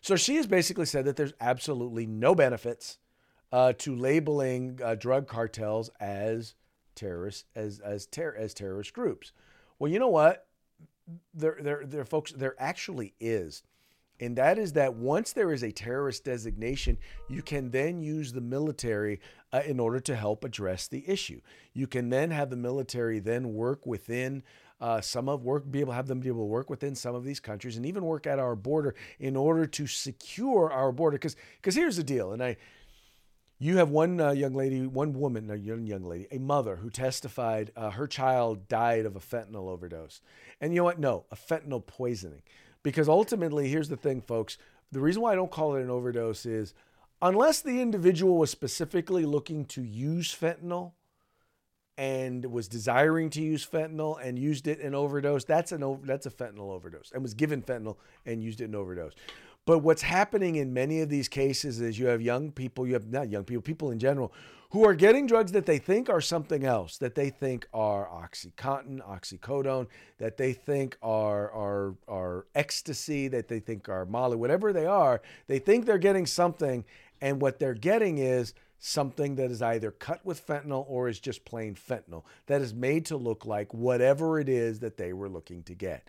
so 0.00 0.14
she 0.14 0.36
has 0.36 0.46
basically 0.46 0.86
said 0.86 1.06
that 1.06 1.16
there's 1.16 1.34
absolutely 1.40 2.06
no 2.06 2.36
benefits 2.36 2.98
uh, 3.52 3.72
to 3.78 3.94
labeling 3.94 4.80
uh, 4.82 4.94
drug 4.94 5.28
cartels 5.28 5.90
as 6.00 6.54
terrorists, 6.94 7.44
as 7.54 7.80
as 7.80 8.06
ter- 8.06 8.34
as 8.34 8.54
terrorist 8.54 8.92
groups. 8.92 9.32
Well, 9.78 9.90
you 9.90 9.98
know 9.98 10.08
what? 10.08 10.46
There, 11.34 11.58
there, 11.60 11.82
there, 11.84 12.04
folks. 12.04 12.32
There 12.32 12.56
actually 12.58 13.14
is, 13.20 13.62
and 14.18 14.36
that 14.36 14.58
is 14.58 14.72
that 14.72 14.94
once 14.94 15.32
there 15.32 15.52
is 15.52 15.62
a 15.62 15.70
terrorist 15.70 16.24
designation, 16.24 16.98
you 17.28 17.42
can 17.42 17.70
then 17.70 18.02
use 18.02 18.32
the 18.32 18.40
military 18.40 19.20
uh, 19.52 19.62
in 19.64 19.78
order 19.78 20.00
to 20.00 20.16
help 20.16 20.42
address 20.42 20.88
the 20.88 21.08
issue. 21.08 21.40
You 21.72 21.86
can 21.86 22.08
then 22.08 22.30
have 22.30 22.50
the 22.50 22.56
military 22.56 23.20
then 23.20 23.54
work 23.54 23.86
within. 23.86 24.42
Uh, 24.78 25.00
some 25.00 25.26
of 25.26 25.42
work 25.42 25.70
be 25.70 25.80
able 25.80 25.94
have 25.94 26.06
them 26.06 26.20
be 26.20 26.28
able 26.28 26.42
to 26.42 26.46
work 26.46 26.68
within 26.68 26.94
some 26.94 27.14
of 27.14 27.24
these 27.24 27.40
countries 27.40 27.78
and 27.78 27.86
even 27.86 28.04
work 28.04 28.26
at 28.26 28.38
our 28.38 28.54
border 28.54 28.94
in 29.18 29.34
order 29.34 29.64
to 29.64 29.86
secure 29.86 30.70
our 30.70 30.92
border 30.92 31.16
because 31.16 31.34
because 31.56 31.74
here's 31.74 31.96
the 31.96 32.04
deal 32.04 32.32
and 32.32 32.44
I 32.44 32.58
you 33.58 33.78
have 33.78 33.88
one 33.88 34.20
uh, 34.20 34.32
young 34.32 34.54
lady, 34.54 34.86
one 34.86 35.14
woman, 35.14 35.50
a 35.50 35.56
young 35.56 35.86
young 35.86 36.04
lady, 36.04 36.26
a 36.30 36.38
mother 36.38 36.76
who 36.76 36.90
testified 36.90 37.72
uh, 37.76 37.90
her 37.90 38.06
child 38.06 38.68
died 38.68 39.06
of 39.06 39.16
a 39.16 39.20
fentanyl 39.20 39.68
overdose. 39.68 40.20
And 40.60 40.72
you 40.72 40.80
know 40.80 40.84
what? 40.84 40.98
No, 40.98 41.24
a 41.30 41.36
fentanyl 41.36 41.84
poisoning. 41.86 42.42
Because 42.82 43.08
ultimately, 43.08 43.68
here's 43.68 43.88
the 43.88 43.96
thing, 43.96 44.20
folks. 44.20 44.58
The 44.92 45.00
reason 45.00 45.22
why 45.22 45.32
I 45.32 45.36
don't 45.36 45.50
call 45.50 45.74
it 45.74 45.82
an 45.82 45.90
overdose 45.90 46.46
is 46.46 46.74
unless 47.22 47.62
the 47.62 47.80
individual 47.80 48.36
was 48.36 48.50
specifically 48.50 49.24
looking 49.24 49.64
to 49.66 49.82
use 49.82 50.34
fentanyl 50.34 50.92
and 51.98 52.44
was 52.44 52.68
desiring 52.68 53.30
to 53.30 53.42
use 53.42 53.66
fentanyl 53.66 54.18
and 54.22 54.38
used 54.38 54.68
it 54.68 54.80
in 54.80 54.94
overdose, 54.94 55.44
that's 55.44 55.72
an 55.72 56.00
that's 56.04 56.26
a 56.26 56.30
fentanyl 56.30 56.70
overdose 56.70 57.10
and 57.12 57.22
was 57.22 57.32
given 57.32 57.62
fentanyl 57.62 57.96
and 58.26 58.42
used 58.42 58.60
it 58.60 58.64
in 58.64 58.74
overdose. 58.74 59.14
But 59.66 59.80
what's 59.80 60.02
happening 60.02 60.56
in 60.56 60.72
many 60.72 61.00
of 61.00 61.08
these 61.08 61.28
cases 61.28 61.80
is 61.80 61.98
you 61.98 62.06
have 62.06 62.22
young 62.22 62.52
people, 62.52 62.86
you 62.86 62.94
have 62.94 63.08
not 63.10 63.28
young 63.28 63.44
people, 63.44 63.62
people 63.62 63.90
in 63.90 63.98
general, 63.98 64.32
who 64.70 64.84
are 64.84 64.94
getting 64.94 65.26
drugs 65.26 65.52
that 65.52 65.66
they 65.66 65.78
think 65.78 66.08
are 66.08 66.20
something 66.20 66.64
else, 66.64 66.98
that 66.98 67.16
they 67.16 67.30
think 67.30 67.66
are 67.74 68.08
oxycontin, 68.08 69.00
oxycodone, 69.00 69.88
that 70.18 70.36
they 70.36 70.52
think 70.52 70.96
are 71.02 71.50
are 71.50 71.94
are 72.06 72.46
ecstasy, 72.54 73.26
that 73.28 73.48
they 73.48 73.58
think 73.58 73.88
are 73.88 74.06
molly, 74.06 74.36
whatever 74.36 74.72
they 74.72 74.86
are, 74.86 75.20
they 75.48 75.58
think 75.58 75.84
they're 75.84 75.98
getting 75.98 76.26
something, 76.26 76.84
and 77.20 77.40
what 77.40 77.58
they're 77.58 77.74
getting 77.74 78.18
is 78.18 78.54
something 78.78 79.34
that 79.36 79.50
is 79.50 79.62
either 79.62 79.90
cut 79.90 80.24
with 80.24 80.46
fentanyl 80.46 80.84
or 80.88 81.08
is 81.08 81.18
just 81.18 81.44
plain 81.44 81.74
fentanyl 81.74 82.22
that 82.46 82.60
is 82.60 82.74
made 82.74 83.06
to 83.06 83.16
look 83.16 83.46
like 83.46 83.72
whatever 83.72 84.38
it 84.38 84.48
is 84.48 84.78
that 84.80 84.96
they 84.96 85.12
were 85.12 85.28
looking 85.28 85.62
to 85.62 85.74
get 85.74 86.06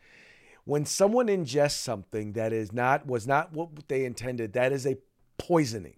when 0.67 0.85
someone 0.85 1.27
ingests 1.27 1.77
something 1.77 2.33
that 2.33 2.51
is 2.51 2.73
not 2.73 3.07
was 3.07 3.25
not 3.25 3.53
what 3.53 3.69
they 3.87 4.03
intended 4.03 4.51
that 4.51 4.73
is 4.73 4.85
a 4.85 4.97
poisoning 5.37 5.97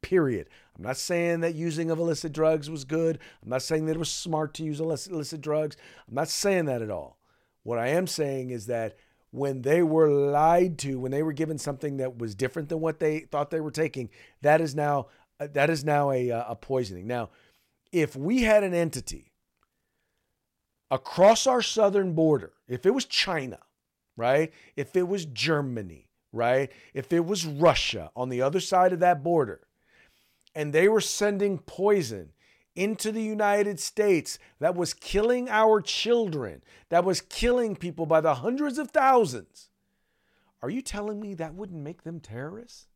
period. 0.00 0.48
I'm 0.76 0.84
not 0.84 0.96
saying 0.96 1.40
that 1.40 1.56
using 1.56 1.90
of 1.90 1.98
illicit 1.98 2.32
drugs 2.32 2.70
was 2.70 2.84
good. 2.84 3.18
I'm 3.42 3.48
not 3.48 3.62
saying 3.62 3.86
that 3.86 3.96
it 3.96 3.98
was 3.98 4.10
smart 4.10 4.54
to 4.54 4.62
use 4.62 4.78
illicit, 4.78 5.12
illicit 5.12 5.40
drugs. 5.40 5.76
I'm 6.06 6.14
not 6.14 6.28
saying 6.28 6.66
that 6.66 6.82
at 6.82 6.90
all. 6.90 7.18
What 7.64 7.78
i 7.78 7.88
am 7.88 8.06
saying 8.06 8.50
is 8.50 8.66
that 8.66 8.96
when 9.32 9.62
they 9.62 9.82
were 9.82 10.08
lied 10.08 10.78
to 10.78 11.00
when 11.00 11.10
they 11.10 11.24
were 11.24 11.32
given 11.32 11.58
something 11.58 11.96
that 11.96 12.18
was 12.18 12.36
different 12.36 12.68
than 12.68 12.80
what 12.80 13.00
they 13.00 13.20
thought 13.20 13.50
they 13.50 13.60
were 13.60 13.72
taking 13.72 14.08
that 14.42 14.60
is 14.60 14.76
now 14.76 15.08
uh, 15.40 15.48
that 15.52 15.68
is 15.68 15.82
now 15.82 16.12
a, 16.12 16.30
uh, 16.30 16.44
a 16.48 16.54
poisoning. 16.54 17.08
Now 17.08 17.30
if 17.90 18.14
we 18.14 18.42
had 18.42 18.62
an 18.62 18.74
entity 18.74 19.32
across 20.92 21.48
our 21.48 21.62
southern 21.62 22.12
border, 22.12 22.52
if 22.68 22.86
it 22.86 22.94
was 22.94 23.04
China, 23.04 23.58
right? 24.16 24.52
If 24.76 24.96
it 24.96 25.08
was 25.08 25.24
Germany, 25.26 26.08
right? 26.32 26.70
If 26.92 27.12
it 27.12 27.24
was 27.24 27.46
Russia 27.46 28.10
on 28.16 28.28
the 28.28 28.42
other 28.42 28.60
side 28.60 28.92
of 28.92 29.00
that 29.00 29.22
border, 29.22 29.60
and 30.54 30.72
they 30.72 30.88
were 30.88 31.00
sending 31.00 31.58
poison 31.58 32.30
into 32.76 33.12
the 33.12 33.22
United 33.22 33.78
States 33.78 34.38
that 34.58 34.74
was 34.74 34.94
killing 34.94 35.48
our 35.48 35.80
children, 35.80 36.62
that 36.88 37.04
was 37.04 37.20
killing 37.20 37.76
people 37.76 38.06
by 38.06 38.20
the 38.20 38.36
hundreds 38.36 38.78
of 38.78 38.90
thousands, 38.90 39.70
are 40.62 40.70
you 40.70 40.82
telling 40.82 41.20
me 41.20 41.34
that 41.34 41.54
wouldn't 41.54 41.82
make 41.82 42.02
them 42.02 42.20
terrorists? 42.20 42.86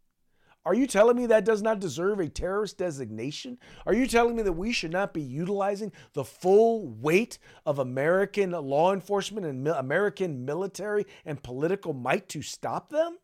Are 0.69 0.75
you 0.75 0.87
telling 0.87 1.17
me 1.17 1.25
that 1.25 1.47
does 1.47 1.63
not 1.63 1.81
deserve 1.81 2.21
a 2.21 2.29
terrorist 2.29 2.77
designation? 2.77 3.57
Are 3.87 3.95
you 3.95 4.07
telling 4.07 4.37
me 4.37 4.43
that 4.43 4.53
we 4.53 4.71
should 4.71 4.93
not 4.93 5.15
be 5.15 5.23
utilizing 5.23 5.93
the 6.13 6.25
full 6.25 6.87
weight 6.89 7.39
of 7.65 7.79
American 7.79 8.51
law 8.51 8.93
enforcement 8.93 9.47
and 9.47 9.67
American 9.67 10.45
military 10.45 11.07
and 11.25 11.43
political 11.43 11.95
might 11.95 12.29
to 12.29 12.43
stop 12.43 12.91
them? 12.91 13.17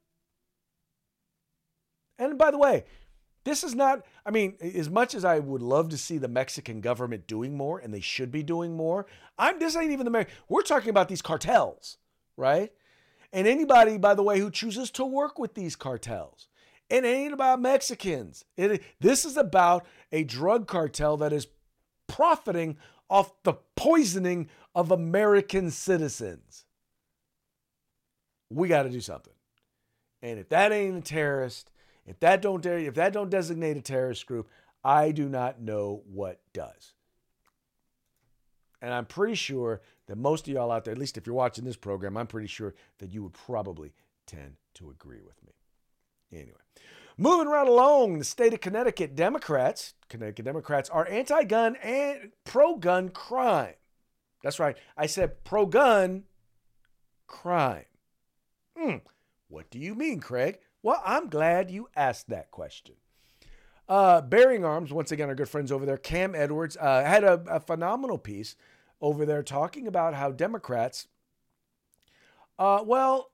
And 2.19 2.39
by 2.39 2.51
the 2.51 2.57
way, 2.57 2.87
this 3.45 3.63
is 3.63 3.75
not, 3.75 4.07
I 4.25 4.31
mean, 4.31 4.57
as 4.63 4.89
much 4.89 5.15
as 5.15 5.23
I 5.23 5.39
would 5.39 5.61
love 5.61 5.91
to 5.91 5.99
see 5.99 6.17
the 6.17 6.29
Mexican 6.29 6.81
government 6.81 7.27
doing 7.27 7.59
more, 7.59 7.79
and 7.79 7.93
they 7.93 8.01
should 8.01 8.31
be 8.31 8.43
doing 8.43 8.75
more, 8.75 9.05
I'm 9.39 9.59
this 9.59 9.77
ain't 9.77 9.93
even 9.93 10.07
the 10.07 10.11
American. 10.11 10.35
We're 10.49 10.63
talking 10.63 10.89
about 10.89 11.11
these 11.11 11.21
cartels, 11.21 11.99
right? 12.39 12.73
And 13.35 13.47
anybody, 13.47 13.99
by 13.99 14.15
the 14.15 14.23
way, 14.23 14.39
who 14.39 14.51
chooses 14.51 14.91
to 14.93 15.05
work 15.05 15.39
with 15.39 15.53
these 15.53 15.77
cartels. 15.77 16.49
It 16.95 17.05
ain't 17.05 17.33
about 17.33 17.61
Mexicans. 17.61 18.45
It, 18.57 18.81
this 19.01 19.25
is 19.25 19.37
about 19.37 19.85
a 20.13 20.23
drug 20.23 20.69
cartel 20.69 21.17
that 21.17 21.33
is 21.33 21.49
profiting 22.07 22.77
off 23.11 23.33
the 23.43 23.55
poisoning 23.75 24.49
of 24.77 24.93
American 24.93 25.73
citizens. 25.73 26.67
We 28.49 28.69
got 28.69 28.85
to 28.85 28.91
do 28.91 29.01
something. 29.01 29.33
And 30.23 30.39
if 30.39 30.49
that 30.51 30.71
ain't 30.71 30.97
a 30.97 31.01
terrorist, 31.01 31.73
if 32.07 32.21
that 32.21 32.41
don't 32.41 32.65
if 32.65 32.95
that 32.95 33.13
don't 33.13 33.29
designate 33.29 33.77
a 33.77 33.83
terrorist 33.83 34.25
group, 34.27 34.49
I 34.85 35.11
do 35.11 35.29
not 35.29 35.61
know 35.61 36.05
what 36.07 36.43
does. 36.53 36.93
And 38.81 38.95
I'm 38.95 39.07
pretty 39.07 39.35
sure 39.35 39.81
that 40.07 40.17
most 40.17 40.47
of 40.47 40.55
y'all 40.55 40.71
out 40.71 40.85
there, 40.85 40.93
at 40.93 40.99
least 40.99 41.19
if 41.19 41.27
you're 41.27 41.35
watching 41.35 41.65
this 41.65 41.75
program, 41.75 42.17
I'm 42.17 42.29
pretty 42.29 42.47
sure 42.47 42.73
that 43.01 43.13
you 43.13 43.25
would 43.25 43.33
probably 43.33 43.95
tend 44.29 44.59
to 44.75 44.91
agree 44.91 45.21
with 45.21 45.43
me. 45.45 45.55
Anyway, 46.35 46.59
moving 47.17 47.49
right 47.49 47.67
along, 47.67 48.19
the 48.19 48.25
state 48.25 48.53
of 48.53 48.61
Connecticut 48.61 49.15
Democrats, 49.15 49.95
Connecticut 50.09 50.45
Democrats 50.45 50.91
are 50.91 51.09
anti-gun 51.09 51.77
and 51.77 52.33
pro-gun 52.45 53.11
crime. 53.11 53.75
That's 54.43 54.59
right. 54.59 54.77
I 54.97 55.07
said 55.07 55.45
pro-gun 55.45 56.25
crime. 57.27 57.87
Hmm. 58.77 58.97
What 59.49 59.71
do 59.71 59.79
you 59.79 59.95
mean, 59.95 60.21
Craig? 60.21 60.59
Well, 60.83 61.01
I'm 61.05 61.29
glad 61.29 61.71
you 61.71 61.89
asked 61.97 62.29
that 62.29 62.51
question. 62.51 62.97
Uh, 63.89 64.21
Bearing 64.21 64.65
Arms, 64.65 64.93
once 64.93 65.13
again, 65.13 65.29
our 65.29 65.35
good 65.35 65.49
friends 65.49 65.71
over 65.71 65.87
there, 65.87 65.97
Cam 65.99 66.35
Edwards, 66.35 66.77
uh, 66.81 67.05
had 67.05 67.23
a, 67.23 67.43
a, 67.49 67.61
phenomenal 67.61 68.17
piece 68.17 68.57
over 69.01 69.27
there 69.27 69.43
talking 69.43 69.87
about 69.87 70.15
how 70.15 70.31
Democrats, 70.31 71.07
uh, 72.59 72.83
well, 72.85 73.31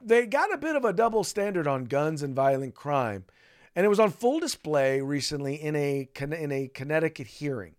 they 0.00 0.26
got 0.26 0.52
a 0.52 0.58
bit 0.58 0.76
of 0.76 0.84
a 0.84 0.92
double 0.92 1.24
standard 1.24 1.66
on 1.66 1.84
guns 1.84 2.22
and 2.22 2.34
violent 2.34 2.74
crime, 2.74 3.24
and 3.74 3.84
it 3.84 3.88
was 3.88 4.00
on 4.00 4.10
full 4.10 4.40
display 4.40 5.00
recently 5.00 5.54
in 5.54 5.76
a 5.76 6.08
in 6.20 6.52
a 6.52 6.68
Connecticut 6.68 7.26
hearing. 7.26 7.74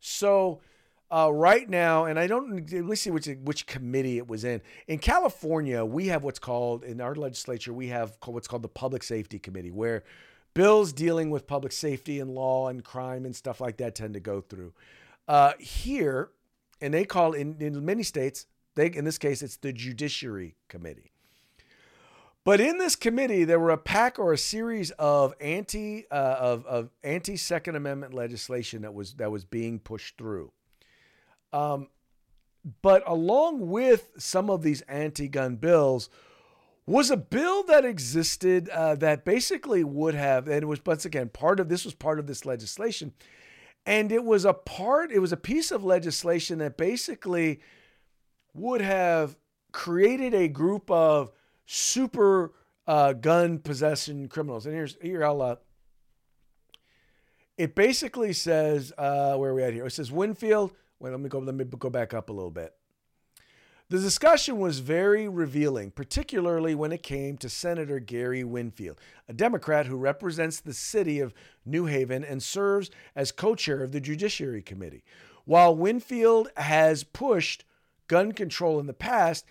So. 0.00 0.60
Uh, 1.08 1.30
right 1.32 1.70
now, 1.70 2.04
and 2.04 2.18
I 2.18 2.26
don't 2.26 2.68
let's 2.84 3.02
see 3.02 3.12
which 3.12 3.28
which 3.44 3.68
committee 3.68 4.18
it 4.18 4.26
was 4.26 4.42
in. 4.42 4.60
In 4.88 4.98
California, 4.98 5.84
we 5.84 6.08
have 6.08 6.24
what's 6.24 6.40
called 6.40 6.82
in 6.82 7.00
our 7.00 7.14
legislature 7.14 7.72
we 7.72 7.86
have 7.86 8.18
what's 8.24 8.48
called 8.48 8.62
the 8.62 8.68
Public 8.68 9.04
Safety 9.04 9.38
Committee, 9.38 9.70
where 9.70 10.02
bills 10.52 10.92
dealing 10.92 11.30
with 11.30 11.46
public 11.46 11.70
safety 11.70 12.18
and 12.18 12.34
law 12.34 12.66
and 12.68 12.82
crime 12.82 13.24
and 13.24 13.36
stuff 13.36 13.60
like 13.60 13.76
that 13.76 13.94
tend 13.94 14.14
to 14.14 14.20
go 14.20 14.40
through. 14.40 14.72
Uh, 15.28 15.52
here, 15.60 16.30
and 16.80 16.94
they 16.94 17.04
call 17.04 17.34
in 17.34 17.56
in 17.60 17.84
many 17.84 18.02
states, 18.02 18.46
they 18.74 18.86
in 18.86 19.04
this 19.04 19.18
case 19.18 19.42
it's 19.42 19.58
the 19.58 19.72
Judiciary 19.72 20.56
Committee. 20.68 21.12
But 22.46 22.60
in 22.60 22.78
this 22.78 22.94
committee, 22.94 23.42
there 23.42 23.58
were 23.58 23.72
a 23.72 23.76
pack 23.76 24.20
or 24.20 24.32
a 24.32 24.38
series 24.38 24.92
of 24.92 25.34
anti 25.40 26.08
uh, 26.12 26.36
of, 26.38 26.64
of 26.66 26.90
anti 27.02 27.36
Second 27.36 27.74
Amendment 27.74 28.14
legislation 28.14 28.82
that 28.82 28.94
was 28.94 29.14
that 29.14 29.32
was 29.32 29.44
being 29.44 29.80
pushed 29.80 30.16
through. 30.16 30.52
Um, 31.52 31.88
but 32.82 33.02
along 33.04 33.68
with 33.68 34.12
some 34.18 34.48
of 34.48 34.62
these 34.62 34.82
anti-gun 34.82 35.56
bills 35.56 36.08
was 36.86 37.10
a 37.10 37.16
bill 37.16 37.64
that 37.64 37.84
existed 37.84 38.68
uh, 38.68 38.94
that 38.94 39.24
basically 39.24 39.82
would 39.82 40.14
have, 40.14 40.46
and 40.46 40.62
it 40.62 40.66
was 40.66 40.78
once 40.86 41.04
again 41.04 41.28
part 41.28 41.58
of 41.58 41.68
this 41.68 41.84
was 41.84 41.94
part 41.94 42.20
of 42.20 42.28
this 42.28 42.46
legislation, 42.46 43.12
and 43.86 44.12
it 44.12 44.22
was 44.22 44.44
a 44.44 44.54
part, 44.54 45.10
it 45.10 45.18
was 45.18 45.32
a 45.32 45.36
piece 45.36 45.72
of 45.72 45.82
legislation 45.82 46.58
that 46.58 46.76
basically 46.76 47.58
would 48.54 48.82
have 48.82 49.36
created 49.72 50.32
a 50.32 50.46
group 50.46 50.88
of 50.92 51.32
super 51.66 52.52
uh, 52.86 53.12
gun 53.12 53.58
possession 53.58 54.28
criminals. 54.28 54.66
And 54.66 54.74
here's 54.74 54.96
here 55.02 55.24
I'll. 55.24 55.42
Uh, 55.42 55.56
it 57.58 57.74
basically 57.74 58.32
says 58.32 58.92
uh, 58.98 59.36
where 59.36 59.50
are 59.50 59.54
we 59.54 59.62
at 59.62 59.72
here? 59.72 59.86
It 59.86 59.92
says 59.92 60.12
Winfield. 60.12 60.72
Wait, 60.98 61.10
let 61.10 61.20
me 61.20 61.28
go. 61.28 61.38
Let 61.38 61.54
me 61.54 61.64
go 61.64 61.90
back 61.90 62.14
up 62.14 62.30
a 62.30 62.32
little 62.32 62.50
bit. 62.50 62.74
The 63.88 63.98
discussion 64.00 64.58
was 64.58 64.80
very 64.80 65.28
revealing, 65.28 65.92
particularly 65.92 66.74
when 66.74 66.90
it 66.90 67.04
came 67.04 67.36
to 67.38 67.48
Senator 67.48 68.00
Gary 68.00 68.42
Winfield, 68.42 68.98
a 69.28 69.32
Democrat 69.32 69.86
who 69.86 69.96
represents 69.96 70.58
the 70.58 70.74
city 70.74 71.20
of 71.20 71.32
New 71.64 71.86
Haven 71.86 72.24
and 72.24 72.42
serves 72.42 72.90
as 73.14 73.30
co 73.30 73.54
chair 73.54 73.84
of 73.84 73.92
the 73.92 74.00
Judiciary 74.00 74.60
Committee. 74.60 75.04
While 75.44 75.76
Winfield 75.76 76.48
has 76.56 77.04
pushed 77.04 77.64
gun 78.08 78.32
control 78.32 78.80
in 78.80 78.86
the 78.86 78.92
past, 78.92 79.44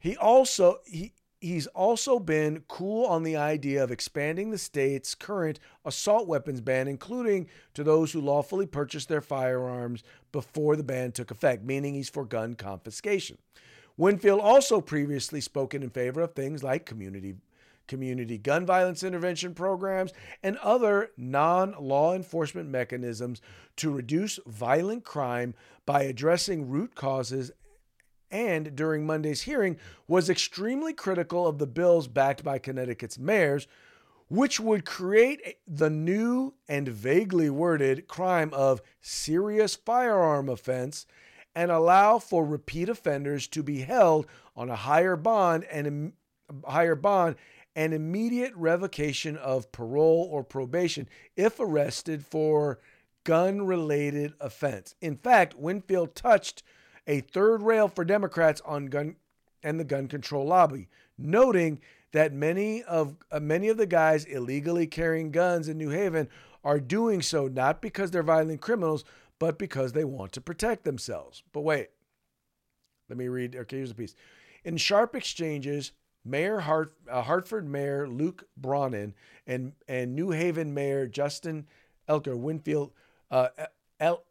he 0.00 0.16
also 0.16 0.78
he, 0.84 1.12
he's 1.40 1.66
also 1.68 2.18
been 2.18 2.64
cool 2.68 3.06
on 3.06 3.22
the 3.22 3.36
idea 3.36 3.82
of 3.82 3.90
expanding 3.90 4.50
the 4.50 4.58
state's 4.58 5.14
current 5.14 5.58
assault 5.84 6.26
weapons 6.26 6.60
ban, 6.60 6.88
including 6.88 7.48
to 7.74 7.84
those 7.84 8.12
who 8.12 8.20
lawfully 8.20 8.66
purchased 8.66 9.08
their 9.08 9.20
firearms 9.20 10.02
before 10.32 10.76
the 10.76 10.82
ban 10.82 11.12
took 11.12 11.30
effect, 11.30 11.64
meaning 11.64 11.94
he's 11.94 12.08
for 12.08 12.24
gun 12.24 12.54
confiscation. 12.54 13.38
Winfield 13.96 14.40
also 14.40 14.80
previously 14.80 15.40
spoken 15.40 15.82
in 15.82 15.90
favor 15.90 16.20
of 16.20 16.34
things 16.34 16.62
like 16.62 16.86
community 16.86 17.36
community 17.88 18.36
gun 18.36 18.66
violence 18.66 19.02
intervention 19.02 19.54
programs 19.54 20.12
and 20.42 20.58
other 20.58 21.10
non-law 21.16 22.14
enforcement 22.14 22.68
mechanisms 22.68 23.40
to 23.76 23.90
reduce 23.90 24.38
violent 24.46 25.04
crime 25.04 25.54
by 25.86 26.02
addressing 26.02 26.68
root 26.68 26.94
causes 26.94 27.50
and 28.30 28.74
during 28.76 29.06
Monday's 29.06 29.42
hearing 29.42 29.78
was 30.06 30.28
extremely 30.30 30.92
critical 30.92 31.46
of 31.46 31.58
the 31.58 31.66
bills 31.66 32.08
backed 32.08 32.44
by 32.44 32.58
Connecticut's 32.58 33.18
mayors, 33.18 33.66
which 34.28 34.60
would 34.60 34.84
create 34.84 35.58
the 35.66 35.90
new 35.90 36.54
and 36.68 36.88
vaguely 36.88 37.48
worded 37.48 38.06
crime 38.08 38.52
of 38.52 38.82
serious 39.00 39.74
firearm 39.74 40.48
offense 40.48 41.06
and 41.54 41.70
allow 41.70 42.18
for 42.18 42.44
repeat 42.44 42.88
offenders 42.88 43.46
to 43.48 43.62
be 43.62 43.80
held 43.80 44.26
on 44.54 44.68
a 44.68 44.76
higher 44.76 45.16
bond 45.16 45.64
and 45.64 45.86
im- 45.86 46.12
higher 46.66 46.94
bond 46.94 47.36
and 47.74 47.94
immediate 47.94 48.52
revocation 48.54 49.36
of 49.36 49.72
parole 49.72 50.28
or 50.30 50.44
probation 50.44 51.08
if 51.36 51.58
arrested 51.58 52.24
for 52.24 52.78
gun 53.24 53.62
related 53.62 54.34
offense. 54.40 54.94
In 55.00 55.16
fact, 55.16 55.54
Winfield 55.54 56.14
touched 56.14 56.62
a 57.08 57.20
third 57.20 57.62
rail 57.62 57.88
for 57.88 58.04
Democrats 58.04 58.60
on 58.64 58.86
gun 58.86 59.16
and 59.62 59.80
the 59.80 59.84
gun 59.84 60.06
control 60.06 60.46
lobby, 60.46 60.88
noting 61.16 61.80
that 62.12 62.32
many 62.32 62.82
of 62.84 63.16
uh, 63.32 63.40
many 63.40 63.68
of 63.68 63.76
the 63.76 63.86
guys 63.86 64.24
illegally 64.24 64.86
carrying 64.86 65.30
guns 65.32 65.68
in 65.68 65.76
New 65.76 65.90
Haven 65.90 66.28
are 66.62 66.78
doing 66.78 67.22
so 67.22 67.48
not 67.48 67.82
because 67.82 68.10
they're 68.10 68.22
violent 68.22 68.60
criminals, 68.60 69.04
but 69.38 69.58
because 69.58 69.92
they 69.92 70.04
want 70.04 70.32
to 70.32 70.40
protect 70.40 70.84
themselves. 70.84 71.42
But 71.52 71.62
wait, 71.62 71.88
let 73.08 73.18
me 73.18 73.28
read. 73.28 73.56
Okay, 73.56 73.78
here's 73.78 73.90
a 73.90 73.94
piece. 73.94 74.14
In 74.64 74.76
sharp 74.76 75.16
exchanges, 75.16 75.92
Mayor 76.24 76.60
Hart, 76.60 76.92
uh, 77.10 77.22
Hartford 77.22 77.66
Mayor 77.68 78.06
Luke 78.06 78.46
Bronin 78.60 79.14
and 79.46 79.72
and 79.88 80.14
New 80.14 80.30
Haven 80.30 80.74
Mayor 80.74 81.06
Justin 81.06 81.66
Elicker 82.08 82.36
Winfield 82.36 82.92
uh, 83.30 83.48
El- 83.98 84.22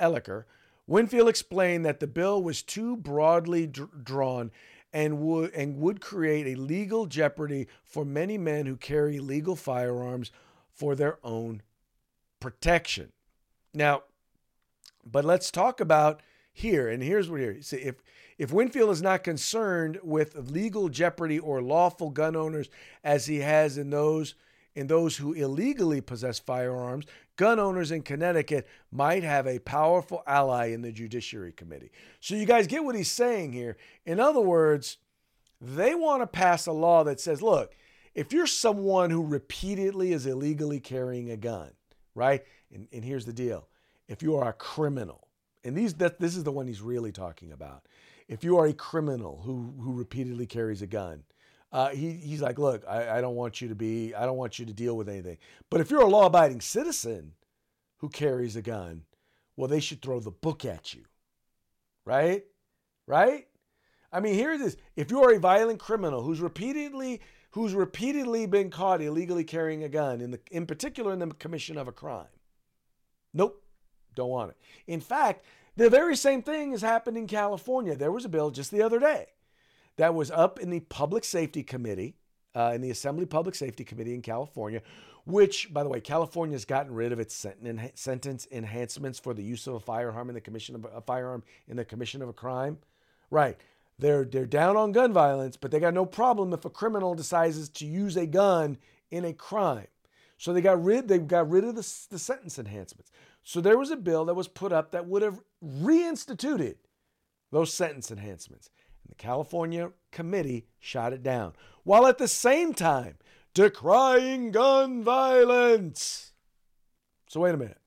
Winfield 0.87 1.27
explained 1.27 1.85
that 1.85 1.99
the 1.99 2.07
bill 2.07 2.41
was 2.41 2.61
too 2.61 2.95
broadly 2.95 3.67
dr- 3.67 4.03
drawn 4.03 4.51
and 4.93 5.19
would 5.19 5.53
and 5.53 5.77
would 5.77 5.99
create 5.99 6.47
a 6.47 6.59
legal 6.59 7.05
jeopardy 7.05 7.67
for 7.83 8.05
many 8.05 8.37
men 8.37 8.65
who 8.65 8.77
carry 8.77 9.19
legal 9.19 9.55
firearms 9.55 10.31
for 10.71 10.95
their 10.95 11.19
own 11.23 11.61
protection. 12.39 13.11
Now, 13.73 14.03
but 15.05 15.25
let's 15.25 15.51
talk 15.51 15.79
about 15.79 16.21
here, 16.53 16.87
and 16.87 17.03
here's 17.03 17.29
what 17.29 17.41
here. 17.41 17.61
See, 17.61 17.77
if 17.77 17.95
if 18.37 18.51
Winfield 18.51 18.91
is 18.91 19.01
not 19.01 19.23
concerned 19.23 19.99
with 20.03 20.35
legal 20.49 20.89
jeopardy 20.89 21.39
or 21.39 21.61
lawful 21.61 22.09
gun 22.09 22.35
owners 22.35 22.69
as 23.03 23.25
he 23.25 23.39
has 23.39 23.77
in 23.77 23.89
those 23.89 24.35
in 24.73 24.87
those 24.87 25.17
who 25.17 25.33
illegally 25.33 26.01
possess 26.01 26.37
firearms, 26.37 27.05
gun 27.37 27.59
owners 27.59 27.91
in 27.91 28.01
Connecticut 28.01 28.67
might 28.91 29.23
have 29.23 29.47
a 29.47 29.59
powerful 29.59 30.21
ally 30.27 30.67
in 30.67 30.81
the 30.81 30.91
Judiciary 30.91 31.53
Committee. 31.53 31.91
So 32.19 32.35
you 32.35 32.45
guys 32.45 32.67
get 32.67 32.83
what 32.83 32.95
he's 32.95 33.09
saying 33.09 33.53
here. 33.53 33.77
In 34.05 34.19
other 34.19 34.41
words, 34.41 34.97
they 35.61 35.95
want 35.95 36.21
to 36.21 36.27
pass 36.27 36.67
a 36.67 36.71
law 36.71 37.03
that 37.05 37.19
says, 37.19 37.41
look, 37.41 37.73
if 38.13 38.33
you're 38.33 38.47
someone 38.47 39.09
who 39.09 39.25
repeatedly 39.25 40.11
is 40.11 40.25
illegally 40.25 40.79
carrying 40.79 41.31
a 41.31 41.37
gun, 41.37 41.71
right? 42.15 42.43
And, 42.73 42.87
and 42.91 43.05
here's 43.05 43.25
the 43.25 43.33
deal. 43.33 43.67
If 44.07 44.21
you 44.21 44.35
are 44.37 44.49
a 44.49 44.53
criminal, 44.53 45.27
and 45.63 45.75
these 45.75 45.93
that 45.95 46.19
this 46.19 46.35
is 46.35 46.43
the 46.43 46.51
one 46.51 46.67
he's 46.67 46.81
really 46.81 47.11
talking 47.11 47.51
about. 47.51 47.85
If 48.27 48.43
you 48.43 48.57
are 48.57 48.65
a 48.65 48.73
criminal 48.73 49.41
who 49.43 49.73
who 49.81 49.93
repeatedly 49.93 50.45
carries 50.45 50.81
a 50.81 50.87
gun, 50.87 51.23
uh, 51.71 51.89
he, 51.89 52.11
he's 52.13 52.41
like, 52.41 52.57
look, 52.57 52.83
I, 52.87 53.17
I 53.17 53.21
don't 53.21 53.35
want 53.35 53.61
you 53.61 53.67
to 53.69 53.75
be, 53.75 54.13
I 54.15 54.25
don't 54.25 54.37
want 54.37 54.57
you 54.57 54.65
to 54.65 54.73
deal 54.73 54.95
with 54.95 55.09
anything. 55.09 55.37
But 55.69 55.81
if 55.81 55.91
you're 55.91 56.01
a 56.01 56.07
law 56.07 56.27
abiding 56.27 56.61
citizen 56.61 57.33
who 57.97 58.09
carries 58.09 58.55
a 58.55 58.61
gun, 58.61 59.03
well, 59.55 59.67
they 59.67 59.79
should 59.79 60.01
throw 60.01 60.19
the 60.19 60.31
book 60.31 60.63
at 60.63 60.93
you. 60.93 61.03
Right? 62.05 62.45
Right? 63.05 63.47
I 64.11 64.21
mean, 64.21 64.35
here 64.35 64.53
it 64.53 64.61
is. 64.61 64.77
If 64.95 65.11
you 65.11 65.21
are 65.23 65.33
a 65.33 65.39
violent 65.39 65.79
criminal 65.79 66.23
who's 66.23 66.39
repeatedly 66.39 67.21
who's 67.51 67.73
repeatedly 67.73 68.45
been 68.45 68.69
caught 68.69 69.01
illegally 69.01 69.43
carrying 69.43 69.83
a 69.83 69.89
gun, 69.89 70.21
in 70.21 70.31
the 70.31 70.39
in 70.51 70.65
particular 70.65 71.11
in 71.11 71.19
the 71.19 71.27
commission 71.33 71.77
of 71.77 71.87
a 71.87 71.91
crime, 71.91 72.27
nope, 73.33 73.61
don't 74.15 74.29
want 74.29 74.51
it. 74.51 74.57
In 74.85 75.01
fact, 75.01 75.43
the 75.75 75.89
very 75.89 76.15
same 76.15 76.41
thing 76.41 76.71
has 76.71 76.81
happened 76.81 77.17
in 77.17 77.27
California. 77.27 77.95
There 77.95 78.11
was 78.11 78.25
a 78.25 78.29
bill 78.29 78.51
just 78.51 78.71
the 78.71 78.81
other 78.81 78.99
day 78.99 79.27
that 79.97 80.13
was 80.13 80.31
up 80.31 80.59
in 80.59 80.69
the 80.69 80.79
Public 80.79 81.23
Safety 81.23 81.63
Committee, 81.63 82.15
uh, 82.55 82.71
in 82.73 82.81
the 82.81 82.91
Assembly 82.91 83.25
Public 83.25 83.55
Safety 83.55 83.83
Committee 83.83 84.13
in 84.13 84.21
California, 84.21 84.81
which, 85.25 85.73
by 85.73 85.83
the 85.83 85.89
way, 85.89 85.99
California 85.99 86.55
has 86.55 86.65
gotten 86.65 86.93
rid 86.93 87.11
of 87.11 87.19
its 87.19 87.45
sentence 87.95 88.47
enhancements 88.51 89.19
for 89.19 89.33
the 89.33 89.43
use 89.43 89.67
of 89.67 89.73
a 89.73 89.79
firearm 89.79 90.29
in 90.29 90.35
the 90.35 90.41
commission 90.41 90.73
of 90.75 90.85
a 90.85 91.01
firearm 91.01 91.43
in 91.67 91.75
the 91.75 91.85
commission 91.85 92.21
of 92.21 92.29
a 92.29 92.33
crime. 92.33 92.77
Right. 93.29 93.57
They're 93.99 94.23
they're 94.23 94.45
down 94.45 94.77
on 94.77 94.91
gun 94.91 95.11
violence, 95.11 95.57
but 95.57 95.71
they 95.71 95.79
got 95.79 95.93
no 95.93 96.05
problem 96.05 96.53
if 96.53 96.65
a 96.65 96.69
criminal 96.69 97.15
decides 97.15 97.67
to 97.67 97.85
use 97.85 98.15
a 98.15 98.25
gun 98.25 98.77
in 99.11 99.25
a 99.25 99.33
crime. 99.33 99.87
So 100.37 100.53
they 100.53 100.61
got 100.61 100.83
rid 100.83 101.07
they 101.07 101.17
got 101.17 101.49
rid 101.49 101.63
of 101.63 101.75
the, 101.75 101.95
the 102.09 102.19
sentence 102.19 102.59
enhancements. 102.59 103.11
So 103.43 103.59
there 103.59 103.77
was 103.77 103.91
a 103.91 103.97
bill 103.97 104.25
that 104.25 104.35
was 104.35 104.47
put 104.47 104.71
up 104.71 104.91
that 104.91 105.07
would 105.07 105.23
have 105.23 105.41
reinstituted 105.65 106.75
those 107.51 107.73
sentence 107.73 108.11
enhancements. 108.11 108.69
The 109.09 109.15
California 109.15 109.91
committee 110.11 110.67
shot 110.79 111.13
it 111.13 111.23
down, 111.23 111.53
while 111.83 112.07
at 112.07 112.17
the 112.17 112.27
same 112.27 112.73
time 112.73 113.17
decrying 113.53 114.51
gun 114.51 115.03
violence. 115.03 116.33
So 117.27 117.41
wait 117.41 117.55
a 117.55 117.57
minute. 117.57 117.79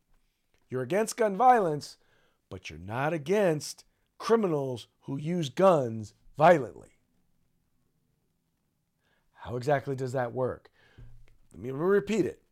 You're 0.68 0.83
against 0.83 1.16
gun 1.16 1.37
violence, 1.37 1.96
but 2.48 2.70
you're 2.70 2.78
not 2.78 3.12
against 3.12 3.85
criminals 4.18 4.87
who 5.02 5.16
use 5.16 5.48
guns 5.48 6.14
violently. 6.37 6.90
How 9.35 9.56
exactly 9.56 9.96
does 9.96 10.12
that 10.12 10.33
work? 10.33 10.70
Let 11.52 11.62
me 11.62 11.70
repeat 11.70 12.26
it. 12.26 12.42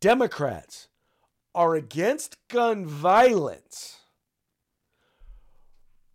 Democrats 0.00 0.88
are 1.54 1.74
against 1.74 2.36
gun 2.48 2.84
violence, 2.84 4.00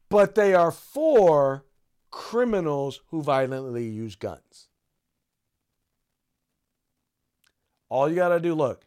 but 0.09 0.35
they 0.35 0.53
are 0.53 0.71
for 0.71 1.65
criminals 2.11 3.01
who 3.07 3.21
violently 3.21 3.85
use 3.85 4.15
guns. 4.15 4.67
All 7.89 8.09
you 8.09 8.15
got 8.15 8.29
to 8.29 8.39
do, 8.39 8.53
look, 8.53 8.85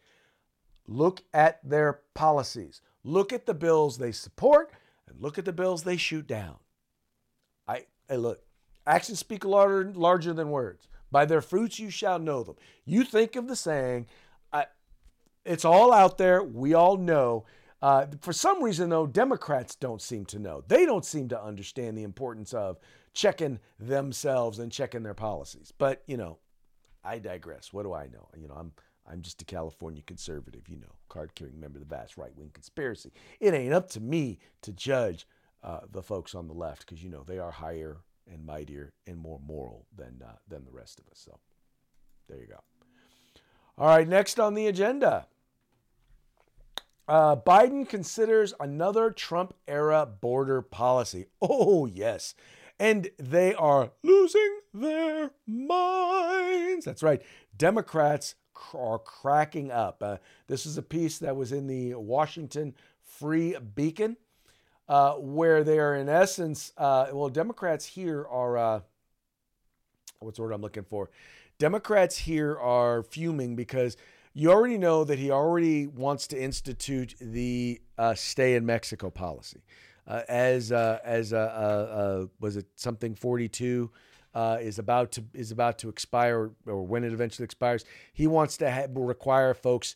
look 0.87 1.21
at 1.33 1.59
their 1.67 2.01
policies, 2.13 2.81
look 3.03 3.33
at 3.33 3.45
the 3.45 3.53
bills 3.53 3.97
they 3.97 4.11
support, 4.11 4.71
and 5.07 5.19
look 5.19 5.37
at 5.37 5.45
the 5.45 5.53
bills 5.53 5.83
they 5.83 5.97
shoot 5.97 6.27
down. 6.27 6.57
I, 7.67 7.85
hey, 8.07 8.17
look, 8.17 8.43
actions 8.85 9.19
speak 9.19 9.43
larger, 9.43 9.91
larger 9.93 10.33
than 10.33 10.49
words. 10.49 10.87
By 11.11 11.25
their 11.25 11.41
fruits 11.41 11.79
you 11.79 11.89
shall 11.89 12.19
know 12.19 12.43
them. 12.43 12.55
You 12.85 13.03
think 13.03 13.35
of 13.35 13.47
the 13.47 13.55
saying, 13.55 14.07
I, 14.53 14.65
it's 15.45 15.65
all 15.65 15.91
out 15.91 16.17
there. 16.17 16.41
We 16.41 16.73
all 16.73 16.97
know. 16.97 17.45
Uh, 17.81 18.05
for 18.21 18.31
some 18.31 18.63
reason, 18.63 18.89
though, 18.89 19.07
Democrats 19.07 19.75
don't 19.75 20.01
seem 20.01 20.25
to 20.25 20.39
know. 20.39 20.63
They 20.67 20.85
don't 20.85 21.05
seem 21.05 21.29
to 21.29 21.43
understand 21.43 21.97
the 21.97 22.03
importance 22.03 22.53
of 22.53 22.77
checking 23.13 23.59
themselves 23.79 24.59
and 24.59 24.71
checking 24.71 25.03
their 25.03 25.15
policies. 25.15 25.73
But 25.75 26.03
you 26.05 26.17
know, 26.17 26.37
I 27.03 27.19
digress. 27.19 27.73
What 27.73 27.83
do 27.83 27.93
I 27.93 28.07
know? 28.07 28.29
You 28.37 28.47
know, 28.47 28.55
I'm 28.55 28.71
I'm 29.09 29.21
just 29.21 29.41
a 29.41 29.45
California 29.45 30.03
conservative. 30.05 30.69
You 30.69 30.77
know, 30.77 30.93
card-carrying 31.09 31.59
member 31.59 31.79
of 31.79 31.87
the 31.87 31.95
vast 31.95 32.17
right-wing 32.17 32.51
conspiracy. 32.53 33.11
It 33.39 33.53
ain't 33.53 33.73
up 33.73 33.89
to 33.91 33.99
me 33.99 34.37
to 34.61 34.71
judge 34.71 35.27
uh, 35.63 35.81
the 35.91 36.03
folks 36.03 36.35
on 36.35 36.47
the 36.47 36.53
left 36.53 36.85
because 36.85 37.03
you 37.03 37.09
know 37.09 37.23
they 37.23 37.39
are 37.39 37.51
higher 37.51 37.97
and 38.31 38.45
mightier 38.45 38.93
and 39.07 39.17
more 39.17 39.39
moral 39.45 39.87
than 39.97 40.21
uh, 40.23 40.33
than 40.47 40.65
the 40.65 40.71
rest 40.71 40.99
of 40.99 41.07
us. 41.07 41.19
So 41.25 41.39
there 42.29 42.39
you 42.39 42.47
go. 42.47 42.59
All 43.77 43.87
right, 43.87 44.07
next 44.07 44.39
on 44.39 44.53
the 44.53 44.67
agenda. 44.67 45.25
Uh, 47.11 47.35
Biden 47.35 47.85
considers 47.89 48.53
another 48.61 49.11
Trump 49.11 49.53
era 49.67 50.05
border 50.05 50.61
policy. 50.61 51.25
Oh, 51.41 51.85
yes. 51.85 52.35
And 52.79 53.09
they 53.17 53.53
are 53.53 53.91
losing 54.01 54.59
their 54.73 55.31
minds. 55.45 56.85
That's 56.85 57.03
right. 57.03 57.21
Democrats 57.57 58.35
are 58.73 58.97
cracking 58.97 59.71
up. 59.71 60.01
Uh, 60.01 60.17
this 60.47 60.65
is 60.65 60.77
a 60.77 60.81
piece 60.81 61.19
that 61.19 61.35
was 61.35 61.51
in 61.51 61.67
the 61.67 61.95
Washington 61.95 62.75
Free 63.03 63.57
Beacon 63.75 64.15
uh, 64.87 65.15
where 65.15 65.65
they 65.65 65.79
are 65.79 65.97
in 65.97 66.07
essence, 66.07 66.71
uh, 66.77 67.07
well, 67.11 67.27
Democrats 67.27 67.85
here 67.87 68.25
are, 68.31 68.57
uh, 68.57 68.79
what's 70.21 70.37
the 70.37 70.43
word 70.43 70.53
I'm 70.53 70.61
looking 70.61 70.85
for? 70.85 71.09
Democrats 71.59 72.19
here 72.19 72.57
are 72.57 73.03
fuming 73.03 73.57
because 73.57 73.97
you 74.33 74.51
already 74.51 74.77
know 74.77 75.03
that 75.03 75.19
he 75.19 75.31
already 75.31 75.87
wants 75.87 76.27
to 76.27 76.41
institute 76.41 77.15
the 77.19 77.81
uh, 77.97 78.13
stay 78.13 78.55
in 78.55 78.65
Mexico 78.65 79.09
policy. 79.09 79.61
Uh, 80.07 80.21
as 80.27 80.71
uh, 80.71 80.99
as 81.03 81.31
was 82.39 82.57
it 82.57 82.65
something 82.75 83.13
42 83.15 83.91
is 84.59 84.79
about 84.79 85.11
to 85.13 85.23
is 85.33 85.51
about 85.51 85.77
to 85.79 85.89
expire 85.89 86.51
or 86.65 86.83
when 86.83 87.03
it 87.03 87.13
eventually 87.13 87.43
expires, 87.43 87.85
he 88.13 88.27
wants 88.27 88.57
to 88.57 88.69
have, 88.69 88.89
require 88.95 89.53
folks 89.53 89.95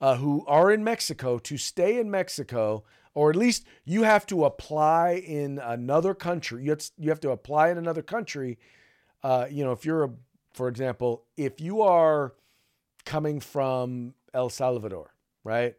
who 0.00 0.44
are 0.46 0.70
in 0.70 0.84
Mexico 0.84 1.38
to 1.38 1.56
stay 1.58 1.98
in 1.98 2.10
Mexico 2.10 2.84
or 3.14 3.30
at 3.30 3.36
least 3.36 3.64
you 3.84 4.02
have 4.04 4.26
to 4.26 4.44
apply 4.44 5.22
in 5.26 5.58
another 5.58 6.14
country. 6.14 6.64
You 6.64 6.70
have 6.70 6.78
to, 6.78 6.90
you 6.98 7.08
have 7.10 7.20
to 7.20 7.30
apply 7.30 7.70
in 7.70 7.78
another 7.78 8.02
country. 8.02 8.58
Uh, 9.22 9.46
you 9.50 9.64
know, 9.64 9.72
if 9.72 9.84
you're 9.84 10.04
a, 10.04 10.10
for 10.52 10.68
example, 10.68 11.24
if 11.36 11.60
you 11.60 11.82
are 11.82 12.34
coming 13.04 13.40
from 13.40 14.14
El 14.34 14.50
Salvador, 14.50 15.14
right? 15.44 15.76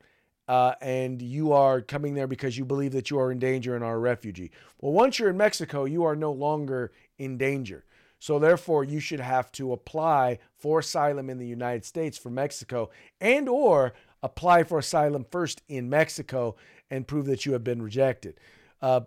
Uh, 0.48 0.74
and 0.82 1.22
you 1.22 1.54
are 1.54 1.82
coming 1.82 2.14
there 2.14 2.28
because 2.28 2.58
you 2.58 2.66
believe 2.66 2.92
that 2.92 3.10
you 3.10 3.20
are 3.20 3.32
in 3.32 3.40
danger 3.40 3.76
and 3.76 3.84
are 3.84 3.96
a 3.96 4.00
refugee. 4.00 4.52
Well, 4.80 4.92
once 4.92 5.18
you're 5.18 5.30
in 5.30 5.38
Mexico, 5.38 5.86
you 5.86 6.04
are 6.04 6.16
no 6.16 6.32
longer 6.32 6.92
in 7.18 7.38
danger. 7.38 7.86
So 8.20 8.38
therefore, 8.38 8.84
you 8.84 9.00
should 9.00 9.20
have 9.20 9.52
to 9.54 9.72
apply 9.72 10.40
for 10.58 10.80
asylum 10.80 11.30
in 11.30 11.40
the 11.40 11.48
United 11.48 11.86
States 11.86 12.18
from 12.18 12.36
Mexico 12.36 12.90
and 13.20 13.50
or 13.50 13.94
apply 14.22 14.64
for 14.64 14.78
asylum 14.78 15.26
first 15.32 15.62
in 15.68 15.90
Mexico 15.90 16.56
and 16.90 17.08
prove 17.08 17.26
that 17.26 17.46
you 17.46 17.54
have 17.54 17.64
been 17.64 17.82
rejected. 17.82 18.40
Uh, 18.82 19.02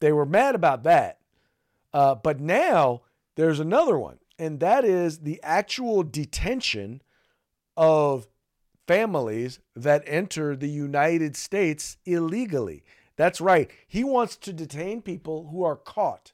they 0.00 0.12
were 0.12 0.26
mad 0.26 0.54
about 0.54 0.84
that. 0.84 1.18
Uh, 1.92 2.14
but 2.14 2.38
now 2.40 3.02
there's 3.34 3.58
another 3.58 3.98
one, 3.98 4.18
and 4.38 4.60
that 4.60 4.84
is 4.84 5.20
the 5.20 5.40
actual 5.42 6.02
detention 6.02 7.02
of 7.76 8.26
families 8.86 9.60
that 9.76 10.02
enter 10.06 10.56
the 10.56 10.68
United 10.68 11.36
States 11.36 11.96
illegally. 12.04 12.82
That's 13.16 13.40
right. 13.40 13.70
He 13.86 14.02
wants 14.02 14.36
to 14.36 14.52
detain 14.52 15.02
people 15.02 15.48
who 15.50 15.62
are 15.62 15.76
caught 15.76 16.32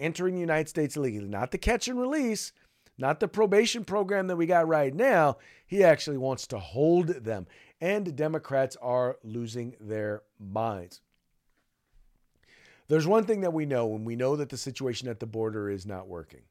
entering 0.00 0.34
the 0.34 0.40
United 0.40 0.68
States 0.68 0.96
illegally, 0.96 1.28
not 1.28 1.50
the 1.50 1.58
catch 1.58 1.88
and 1.88 1.98
release, 1.98 2.52
not 2.98 3.20
the 3.20 3.28
probation 3.28 3.84
program 3.84 4.26
that 4.26 4.36
we 4.36 4.46
got 4.46 4.68
right 4.68 4.94
now. 4.94 5.38
He 5.66 5.82
actually 5.82 6.18
wants 6.18 6.46
to 6.48 6.58
hold 6.58 7.08
them. 7.08 7.46
And 7.80 8.14
Democrats 8.16 8.76
are 8.80 9.18
losing 9.22 9.74
their 9.80 10.22
minds. 10.38 11.00
There's 12.88 13.06
one 13.06 13.24
thing 13.24 13.40
that 13.40 13.52
we 13.52 13.66
know, 13.66 13.94
and 13.94 14.04
we 14.04 14.16
know 14.16 14.36
that 14.36 14.50
the 14.50 14.56
situation 14.56 15.08
at 15.08 15.20
the 15.20 15.26
border 15.26 15.70
is 15.70 15.86
not 15.86 16.06
working. 16.06 16.42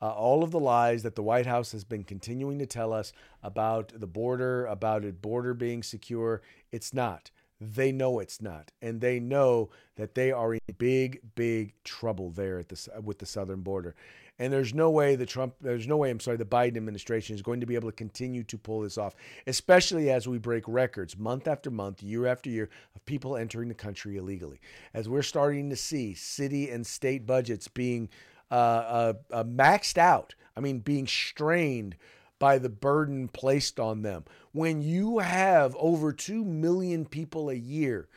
Uh, 0.00 0.10
all 0.10 0.42
of 0.42 0.50
the 0.50 0.60
lies 0.60 1.02
that 1.02 1.14
the 1.14 1.22
White 1.22 1.46
House 1.46 1.72
has 1.72 1.84
been 1.84 2.04
continuing 2.04 2.58
to 2.58 2.66
tell 2.66 2.92
us 2.92 3.12
about 3.42 3.92
the 3.98 4.06
border, 4.06 4.66
about 4.66 5.04
a 5.04 5.12
border 5.12 5.54
being 5.54 5.82
secure, 5.82 6.42
it's 6.70 6.92
not. 6.92 7.30
They 7.58 7.90
know 7.90 8.18
it's 8.18 8.42
not, 8.42 8.70
and 8.82 9.00
they 9.00 9.18
know 9.18 9.70
that 9.96 10.14
they 10.14 10.30
are 10.30 10.52
in 10.52 10.60
big, 10.76 11.20
big 11.34 11.72
trouble 11.84 12.30
there 12.30 12.58
at 12.58 12.68
the 12.68 13.00
with 13.02 13.18
the 13.18 13.24
southern 13.24 13.62
border. 13.62 13.94
And 14.38 14.52
there's 14.52 14.74
no 14.74 14.90
way 14.90 15.16
the 15.16 15.24
Trump, 15.24 15.54
there's 15.62 15.86
no 15.86 15.96
way, 15.96 16.10
I'm 16.10 16.20
sorry, 16.20 16.36
the 16.36 16.44
Biden 16.44 16.76
administration 16.76 17.34
is 17.34 17.40
going 17.40 17.60
to 17.60 17.66
be 17.66 17.74
able 17.74 17.90
to 17.90 17.96
continue 17.96 18.42
to 18.44 18.58
pull 18.58 18.80
this 18.80 18.98
off, 18.98 19.14
especially 19.46 20.10
as 20.10 20.28
we 20.28 20.36
break 20.36 20.64
records 20.66 21.16
month 21.16 21.48
after 21.48 21.70
month, 21.70 22.02
year 22.02 22.26
after 22.26 22.50
year 22.50 22.68
of 22.94 23.06
people 23.06 23.36
entering 23.36 23.68
the 23.68 23.74
country 23.74 24.18
illegally. 24.18 24.60
As 24.92 25.08
we're 25.08 25.22
starting 25.22 25.70
to 25.70 25.76
see 25.76 26.12
city 26.12 26.70
and 26.70 26.86
state 26.86 27.24
budgets 27.24 27.68
being 27.68 28.10
uh, 28.50 28.54
uh, 28.54 29.12
uh, 29.32 29.44
maxed 29.44 29.98
out, 29.98 30.34
I 30.56 30.60
mean, 30.60 30.80
being 30.80 31.06
strained 31.06 31.96
by 32.38 32.58
the 32.58 32.68
burden 32.68 33.28
placed 33.28 33.80
on 33.80 34.02
them. 34.02 34.24
When 34.52 34.82
you 34.82 35.18
have 35.18 35.74
over 35.78 36.12
2 36.12 36.44
million 36.44 37.06
people 37.06 37.50
a 37.50 37.54
year, 37.54 38.08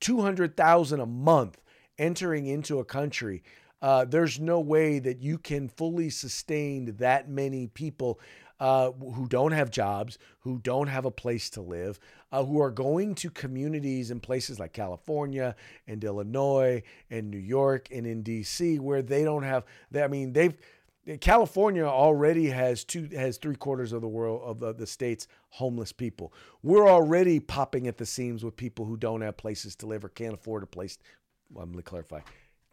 200,000 0.00 1.00
a 1.00 1.06
month 1.06 1.60
entering 1.98 2.46
into 2.46 2.78
a 2.78 2.84
country, 2.84 3.42
uh, 3.80 4.04
there's 4.04 4.38
no 4.38 4.60
way 4.60 4.98
that 4.98 5.20
you 5.20 5.38
can 5.38 5.68
fully 5.68 6.10
sustain 6.10 6.96
that 6.96 7.28
many 7.28 7.66
people 7.66 8.20
uh, 8.60 8.92
who 8.92 9.26
don't 9.26 9.52
have 9.52 9.70
jobs, 9.70 10.18
who 10.40 10.58
don't 10.60 10.86
have 10.86 11.04
a 11.04 11.10
place 11.10 11.50
to 11.50 11.60
live, 11.60 11.98
uh, 12.32 12.42
who 12.42 12.60
are 12.60 12.70
going 12.70 13.14
to 13.14 13.30
communities 13.30 14.10
in 14.10 14.18
places 14.18 14.58
like 14.58 14.72
California 14.72 15.54
and 15.86 16.02
Illinois 16.02 16.82
and 17.10 17.30
New 17.30 17.38
York 17.38 17.88
and 17.92 18.06
in 18.06 18.24
DC 18.24 18.80
where 18.80 19.02
they 19.02 19.22
don't 19.22 19.42
have. 19.42 19.64
They, 19.90 20.02
I 20.02 20.08
mean, 20.08 20.32
they've 20.32 20.56
California 21.20 21.84
already 21.84 22.46
has 22.46 22.84
two 22.84 23.08
has 23.12 23.36
three 23.36 23.56
quarters 23.56 23.92
of 23.92 24.00
the 24.00 24.08
world 24.08 24.40
of 24.44 24.60
the, 24.60 24.72
the 24.72 24.86
state's 24.86 25.26
homeless 25.50 25.92
people. 25.92 26.32
We're 26.62 26.88
already 26.88 27.40
popping 27.40 27.88
at 27.88 27.98
the 27.98 28.06
seams 28.06 28.44
with 28.44 28.56
people 28.56 28.84
who 28.84 28.96
don't 28.96 29.20
have 29.20 29.36
places 29.36 29.74
to 29.76 29.86
live 29.86 30.04
or 30.04 30.08
can't 30.08 30.34
afford 30.34 30.62
a 30.62 30.66
place. 30.66 30.98
Well, 31.50 31.64
I'm 31.64 31.74
to 31.74 31.82
clarify, 31.82 32.20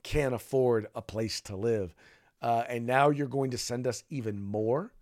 can't 0.03 0.33
afford 0.33 0.87
a 0.95 1.01
place 1.01 1.41
to 1.41 1.55
live, 1.55 1.93
uh, 2.41 2.63
and 2.69 2.85
now 2.85 3.09
you're 3.09 3.27
going 3.27 3.51
to 3.51 3.57
send 3.57 3.87
us 3.87 4.03
even 4.09 4.41
more. 4.41 4.93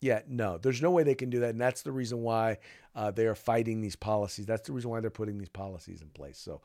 Yeah, 0.00 0.20
no, 0.26 0.58
there's 0.58 0.82
no 0.82 0.90
way 0.90 1.02
they 1.02 1.14
can 1.14 1.30
do 1.30 1.40
that, 1.40 1.50
and 1.50 1.60
that's 1.60 1.82
the 1.82 1.92
reason 1.92 2.22
why 2.22 2.58
uh, 2.96 3.12
they 3.12 3.26
are 3.26 3.36
fighting 3.36 3.80
these 3.80 3.94
policies. 3.94 4.46
That's 4.46 4.66
the 4.66 4.72
reason 4.72 4.90
why 4.90 4.98
they're 5.00 5.10
putting 5.10 5.38
these 5.38 5.48
policies 5.48 6.02
in 6.02 6.08
place. 6.08 6.38
So. 6.38 6.60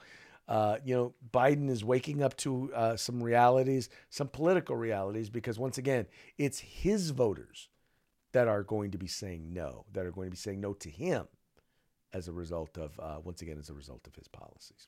Uh, 0.48 0.78
you 0.84 0.94
know, 0.94 1.14
Biden 1.32 1.70
is 1.70 1.82
waking 1.82 2.22
up 2.22 2.36
to 2.38 2.74
uh, 2.74 2.98
some 2.98 3.24
realities, 3.24 3.90
some 4.10 4.28
political 4.28 4.76
realities, 4.76 5.30
because 5.30 5.58
once 5.58 5.78
again, 5.78 6.08
it's 6.38 6.60
his 6.60 7.12
voters 7.12 7.70
that 8.34 8.48
are 8.48 8.64
going 8.64 8.92
to 8.92 8.98
be 8.98 9.08
saying 9.08 9.54
no, 9.54 9.86
that 9.94 10.06
are 10.06 10.12
going 10.12 10.28
to 10.28 10.32
be 10.32 10.38
saying 10.38 10.60
no 10.60 10.74
to 10.74 10.90
him 10.90 11.28
as 12.12 12.28
a 12.28 12.34
result 12.34 12.78
of, 12.78 13.00
uh, 13.00 13.20
once 13.24 13.42
again, 13.42 13.58
as 13.60 13.70
a 13.70 13.74
result 13.74 14.08
of 14.08 14.16
his 14.16 14.28
policies. 14.28 14.88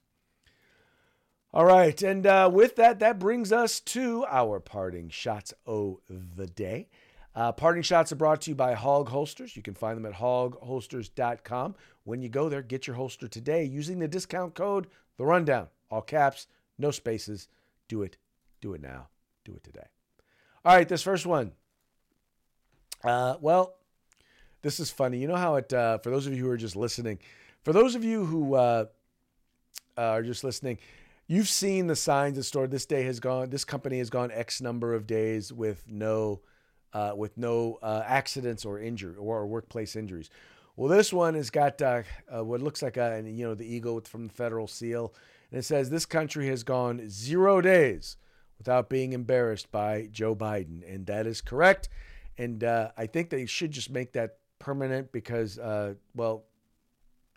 All 1.53 1.65
right. 1.65 2.01
And 2.01 2.25
uh, 2.25 2.49
with 2.51 2.75
that, 2.77 2.99
that 2.99 3.19
brings 3.19 3.51
us 3.51 3.79
to 3.82 4.25
our 4.27 4.60
parting 4.60 5.10
shots 5.10 5.53
of 5.65 5.99
the 6.36 6.47
day. 6.47 6.89
Uh, 7.36 7.52
parting 7.52 7.82
shots 7.82 8.12
are 8.12 8.15
brought 8.15 8.41
to 8.41 8.52
you 8.52 8.56
by 8.56 8.74
Hawg 8.74 9.10
Holsters. 9.10 9.56
You 9.56 9.63
can 9.63 9.74
find 9.74 9.98
them 9.98 10.06
at 10.06 10.13
hawgholsters.com. 10.13 11.76
When 12.04 12.22
you 12.22 12.30
go 12.30 12.48
there, 12.48 12.62
get 12.62 12.86
your 12.86 12.96
holster 12.96 13.28
today 13.28 13.63
using 13.63 14.00
the 14.00 14.08
discount 14.08 14.54
code 14.54 14.88
The 15.17 15.26
Rundown. 15.26 15.67
All 15.89 16.02
caps, 16.02 16.48
no 16.78 16.91
spaces. 16.91 17.48
Do 17.88 18.04
it. 18.04 18.17
Do 18.62 18.74
it 18.74 18.82
now. 18.82 19.08
Do 19.46 19.54
it 19.56 19.63
today. 19.63 19.88
All 20.63 20.76
right, 20.76 20.88
this 20.88 21.02
first 21.02 21.26
one. 21.26 21.52
Uh, 23.04 23.36
well, 23.41 23.76
this 24.62 24.80
is 24.80 24.91
funny. 24.91 25.17
You 25.17 25.28
know 25.28 25.36
how 25.36 25.56
it, 25.56 25.74
uh, 25.74 25.98
for 25.98 26.10
those 26.10 26.28
of 26.28 26.34
you 26.34 26.43
who 26.43 26.50
are 26.50 26.58
just 26.58 26.76
listening, 26.76 27.19
for 27.63 27.74
those 27.74 27.96
of 27.96 28.04
you 28.04 28.26
who 28.26 28.56
uh, 28.56 28.86
are 29.98 30.22
just 30.22 30.43
listening, 30.43 30.78
you've 31.28 31.50
seen 31.50 31.88
the 31.88 31.96
signs 31.96 32.38
of 32.38 32.46
store. 32.46 32.67
This 32.67 32.86
day 32.86 33.04
has 33.04 33.19
gone, 33.19 33.50
this 33.50 33.65
company 33.65 33.98
has 33.98 34.10
gone 34.10 34.32
X 34.32 34.62
number 34.62 34.93
of 34.93 35.08
days 35.08 35.52
with 35.52 35.84
no 35.89 36.41
uh, 36.93 37.13
with 37.15 37.38
no 37.38 37.79
uh, 37.82 38.03
accidents 38.06 38.65
or 38.65 38.79
injury 38.79 39.15
or 39.15 39.45
workplace 39.47 39.95
injuries. 39.95 40.29
Well, 40.75 40.89
this 40.89 41.13
one 41.13 41.36
has 41.36 41.49
got 41.49 41.82
uh, 41.82 42.03
uh 42.34 42.43
what 42.43 42.62
looks 42.62 42.82
like 42.82 42.97
a 42.97 43.21
you 43.25 43.45
know 43.45 43.56
the 43.56 43.65
eagle 43.65 44.01
from 44.01 44.27
the 44.27 44.34
federal 44.34 44.67
seal, 44.67 45.13
and 45.51 45.60
it 45.60 45.63
says 45.63 45.89
this 45.89 46.06
country 46.06 46.47
has 46.47 46.63
gone 46.63 47.10
zero 47.10 47.62
days 47.62 48.17
without 48.58 48.89
being 48.89 49.13
embarrassed 49.13 49.71
by 49.71 50.08
Joe 50.12 50.36
Biden, 50.36 50.82
and 50.88 51.06
that 51.08 51.27
is 51.27 51.41
correct. 51.41 51.89
And 52.38 52.63
uh, 52.63 52.91
I 52.97 53.06
think 53.06 53.29
they 53.29 53.45
should 53.45 53.71
just 53.71 53.91
make 53.91 54.13
that 54.13 54.38
permanent 54.58 55.12
because, 55.12 55.60
uh, 55.60 55.93
well, 56.15 56.45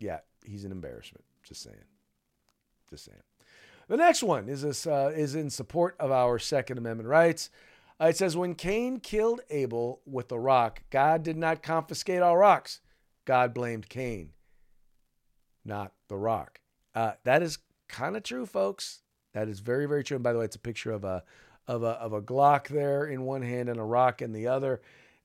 yeah, 0.00 0.20
he's 0.46 0.64
an 0.64 0.72
embarrassment. 0.72 1.24
Just 1.42 1.62
saying. 1.62 1.76
Just 2.88 3.04
saying. 3.04 3.18
The 3.88 3.98
next 3.98 4.22
one 4.22 4.48
is 4.48 4.62
this, 4.62 4.86
is 4.86 5.34
in 5.34 5.50
support 5.50 5.96
of 6.00 6.10
our 6.10 6.38
Second 6.38 6.78
Amendment 6.78 7.08
rights. 7.08 7.50
Uh, 8.00 8.06
it 8.06 8.16
says, 8.16 8.36
When 8.36 8.54
Cain 8.54 9.00
killed 9.00 9.40
Abel 9.50 10.00
with 10.06 10.30
a 10.32 10.38
rock, 10.38 10.82
God 10.90 11.22
did 11.22 11.36
not 11.36 11.62
confiscate 11.62 12.22
all 12.22 12.36
rocks. 12.36 12.80
God 13.24 13.54
blamed 13.54 13.88
Cain, 13.88 14.30
not 15.64 15.92
the 16.08 16.16
rock. 16.16 16.60
Uh, 16.94 17.12
that 17.24 17.42
is 17.42 17.58
kind 17.88 18.16
of 18.16 18.22
true, 18.22 18.46
folks. 18.46 19.02
That 19.34 19.48
is 19.48 19.60
very, 19.60 19.86
very 19.86 20.04
true. 20.04 20.16
And 20.16 20.24
by 20.24 20.32
the 20.32 20.38
way, 20.38 20.44
it's 20.44 20.56
a 20.56 20.60
picture 20.60 20.92
of 20.92 21.04
a 21.04 21.22
of 21.66 21.82
a 21.82 21.90
of 21.90 22.12
a 22.12 22.22
Glock 22.22 22.68
there 22.68 23.06
in 23.06 23.22
one 23.22 23.42
hand 23.42 23.68
and 23.68 23.78
a 23.78 23.84
rock 23.84 24.22
in 24.22 24.32
the 24.32 24.46
other, 24.46 24.80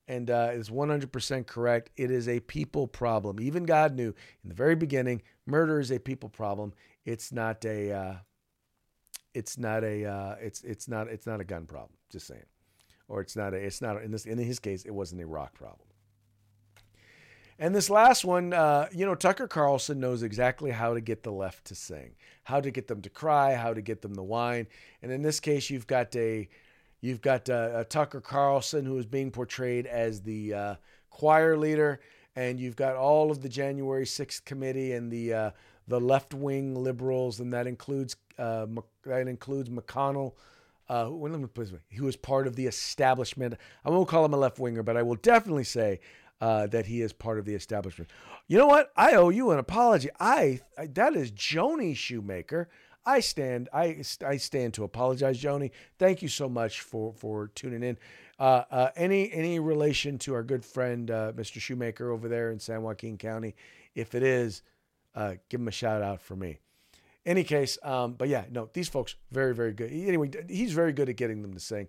and 0.08 0.28
uh, 0.28 0.50
is 0.52 0.70
100% 0.70 1.46
correct. 1.46 1.90
It 1.96 2.10
is 2.10 2.28
a 2.28 2.40
people 2.40 2.88
problem. 2.88 3.38
Even 3.40 3.64
God 3.64 3.94
knew 3.94 4.14
in 4.42 4.48
the 4.48 4.54
very 4.54 4.74
beginning, 4.74 5.22
murder 5.46 5.78
is 5.78 5.92
a 5.92 5.98
people 5.98 6.28
problem. 6.28 6.72
It's 7.04 7.32
not 7.32 7.64
a 7.64 7.92
uh, 7.92 8.14
it's 9.34 9.56
not 9.56 9.84
a 9.84 10.04
uh, 10.04 10.34
it's 10.40 10.62
it's 10.62 10.88
not 10.88 11.08
it's 11.08 11.26
not 11.26 11.40
a 11.40 11.44
gun 11.44 11.66
problem. 11.66 11.96
Just 12.10 12.26
saying 12.26 12.42
or 13.12 13.20
it's 13.20 13.36
not 13.36 13.52
a, 13.52 13.56
it's 13.56 13.82
not 13.82 14.02
in 14.02 14.10
this 14.10 14.24
in 14.24 14.38
his 14.38 14.58
case 14.58 14.84
it 14.84 14.90
wasn't 14.90 15.20
a 15.20 15.26
rock 15.26 15.54
problem. 15.54 15.86
And 17.58 17.74
this 17.74 17.90
last 17.90 18.24
one, 18.24 18.54
uh, 18.54 18.88
you 18.90 19.04
know, 19.04 19.14
Tucker 19.14 19.46
Carlson 19.46 20.00
knows 20.00 20.22
exactly 20.22 20.70
how 20.70 20.94
to 20.94 21.00
get 21.00 21.22
the 21.22 21.30
left 21.30 21.66
to 21.66 21.74
sing, 21.74 22.16
how 22.42 22.60
to 22.60 22.70
get 22.70 22.88
them 22.88 23.02
to 23.02 23.10
cry, 23.10 23.54
how 23.54 23.74
to 23.74 23.82
get 23.82 24.00
them 24.00 24.16
to 24.16 24.22
whine. 24.22 24.66
And 25.02 25.12
in 25.12 25.22
this 25.22 25.38
case, 25.38 25.68
you've 25.70 25.86
got 25.86 26.16
a 26.16 26.48
you've 27.02 27.20
got 27.20 27.50
a, 27.50 27.80
a 27.80 27.84
Tucker 27.84 28.22
Carlson 28.22 28.86
who 28.86 28.96
is 28.98 29.06
being 29.06 29.30
portrayed 29.30 29.86
as 29.86 30.22
the 30.22 30.54
uh, 30.54 30.74
choir 31.10 31.56
leader, 31.56 32.00
and 32.34 32.58
you've 32.58 32.76
got 32.76 32.96
all 32.96 33.30
of 33.30 33.42
the 33.42 33.48
January 33.48 34.06
6th 34.06 34.44
committee 34.46 34.92
and 34.92 35.12
the 35.12 35.34
uh, 35.34 35.50
the 35.86 36.00
left 36.00 36.32
wing 36.32 36.74
liberals, 36.74 37.40
and 37.40 37.52
that 37.52 37.66
includes 37.66 38.16
uh, 38.38 38.66
that 39.04 39.28
includes 39.28 39.68
McConnell, 39.68 40.32
uh, 40.92 41.08
let 41.08 41.40
me 41.40 41.46
put 41.46 41.70
this 41.70 41.80
he 41.88 42.02
was 42.02 42.16
part 42.16 42.46
of 42.46 42.54
the 42.54 42.66
establishment. 42.66 43.54
I 43.84 43.90
won't 43.90 44.08
call 44.08 44.24
him 44.24 44.34
a 44.34 44.36
left 44.36 44.58
winger, 44.58 44.82
but 44.82 44.96
I 44.96 45.02
will 45.02 45.16
definitely 45.16 45.64
say 45.64 46.00
uh, 46.40 46.66
that 46.66 46.86
he 46.86 47.00
is 47.00 47.12
part 47.12 47.38
of 47.38 47.46
the 47.46 47.54
establishment. 47.54 48.10
You 48.46 48.58
know 48.58 48.66
what? 48.66 48.92
I 48.94 49.12
owe 49.12 49.30
you 49.30 49.52
an 49.52 49.58
apology. 49.58 50.10
I, 50.20 50.60
I 50.76 50.86
that 50.88 51.16
is 51.16 51.32
Joni 51.32 51.96
Shoemaker. 51.96 52.68
I 53.06 53.20
stand 53.20 53.68
I 53.72 54.02
I 54.24 54.36
stand 54.36 54.74
to 54.74 54.84
apologize, 54.84 55.42
Joni. 55.42 55.70
Thank 55.98 56.20
you 56.20 56.28
so 56.28 56.48
much 56.48 56.82
for 56.82 57.14
for 57.14 57.48
tuning 57.54 57.82
in. 57.82 57.98
Uh, 58.38 58.64
uh, 58.70 58.90
any 58.94 59.32
any 59.32 59.60
relation 59.60 60.18
to 60.18 60.34
our 60.34 60.42
good 60.42 60.64
friend 60.64 61.10
uh, 61.10 61.32
Mr. 61.32 61.58
Shoemaker 61.58 62.10
over 62.10 62.28
there 62.28 62.50
in 62.50 62.58
San 62.58 62.82
Joaquin 62.82 63.16
County? 63.16 63.54
If 63.94 64.14
it 64.14 64.22
is, 64.22 64.62
uh, 65.14 65.34
give 65.48 65.60
him 65.60 65.68
a 65.68 65.72
shout 65.72 66.02
out 66.02 66.20
for 66.20 66.36
me. 66.36 66.58
Any 67.24 67.44
case, 67.44 67.78
um, 67.84 68.14
but 68.14 68.28
yeah, 68.28 68.44
no, 68.50 68.68
these 68.72 68.88
folks 68.88 69.14
very 69.30 69.54
very 69.54 69.72
good. 69.72 69.92
Anyway, 69.92 70.30
he's 70.48 70.72
very 70.72 70.92
good 70.92 71.08
at 71.08 71.16
getting 71.16 71.42
them 71.42 71.54
to 71.54 71.60
sing. 71.60 71.88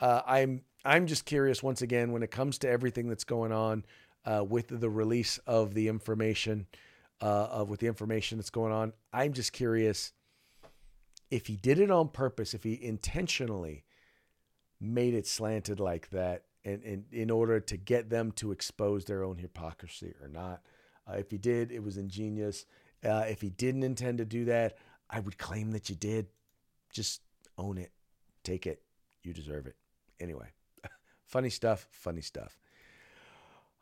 Uh, 0.00 0.22
I'm 0.26 0.62
I'm 0.84 1.06
just 1.06 1.26
curious 1.26 1.62
once 1.62 1.82
again 1.82 2.12
when 2.12 2.22
it 2.22 2.30
comes 2.30 2.58
to 2.58 2.68
everything 2.68 3.08
that's 3.08 3.24
going 3.24 3.52
on 3.52 3.84
uh, 4.24 4.42
with 4.48 4.68
the 4.68 4.88
release 4.88 5.38
of 5.46 5.74
the 5.74 5.88
information 5.88 6.66
of 7.20 7.68
with 7.68 7.80
the 7.80 7.86
information 7.86 8.38
that's 8.38 8.50
going 8.50 8.72
on. 8.72 8.94
I'm 9.12 9.34
just 9.34 9.52
curious 9.52 10.12
if 11.30 11.46
he 11.46 11.56
did 11.56 11.78
it 11.78 11.90
on 11.90 12.08
purpose, 12.08 12.54
if 12.54 12.64
he 12.64 12.82
intentionally 12.82 13.84
made 14.80 15.14
it 15.14 15.26
slanted 15.26 15.78
like 15.78 16.10
that, 16.10 16.44
and, 16.64 16.82
and 16.82 17.04
in 17.12 17.30
order 17.30 17.60
to 17.60 17.76
get 17.76 18.10
them 18.10 18.32
to 18.32 18.52
expose 18.52 19.04
their 19.04 19.22
own 19.22 19.36
hypocrisy 19.36 20.14
or 20.20 20.28
not. 20.28 20.62
Uh, 21.08 21.16
if 21.16 21.30
he 21.30 21.38
did, 21.38 21.70
it 21.70 21.82
was 21.82 21.96
ingenious. 21.96 22.66
Uh, 23.04 23.24
if 23.28 23.40
he 23.40 23.50
didn't 23.50 23.82
intend 23.82 24.18
to 24.18 24.24
do 24.24 24.44
that, 24.46 24.76
I 25.08 25.20
would 25.20 25.38
claim 25.38 25.72
that 25.72 25.88
you 25.88 25.96
did. 25.96 26.26
Just 26.92 27.22
own 27.56 27.78
it, 27.78 27.92
take 28.44 28.66
it. 28.66 28.82
You 29.22 29.32
deserve 29.32 29.66
it. 29.66 29.76
Anyway, 30.18 30.48
funny 31.26 31.50
stuff, 31.50 31.86
funny 31.90 32.20
stuff. 32.20 32.58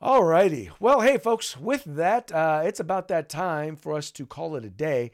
All 0.01 0.23
righty. 0.23 0.71
Well, 0.79 1.01
hey, 1.01 1.19
folks, 1.19 1.57
with 1.57 1.83
that, 1.85 2.31
uh, 2.31 2.63
it's 2.65 2.79
about 2.79 3.09
that 3.09 3.29
time 3.29 3.75
for 3.75 3.95
us 3.95 4.13
to 4.13 4.27
call 4.27 4.55
it 4.55 4.65
a 4.65 4.71
day. 4.71 5.11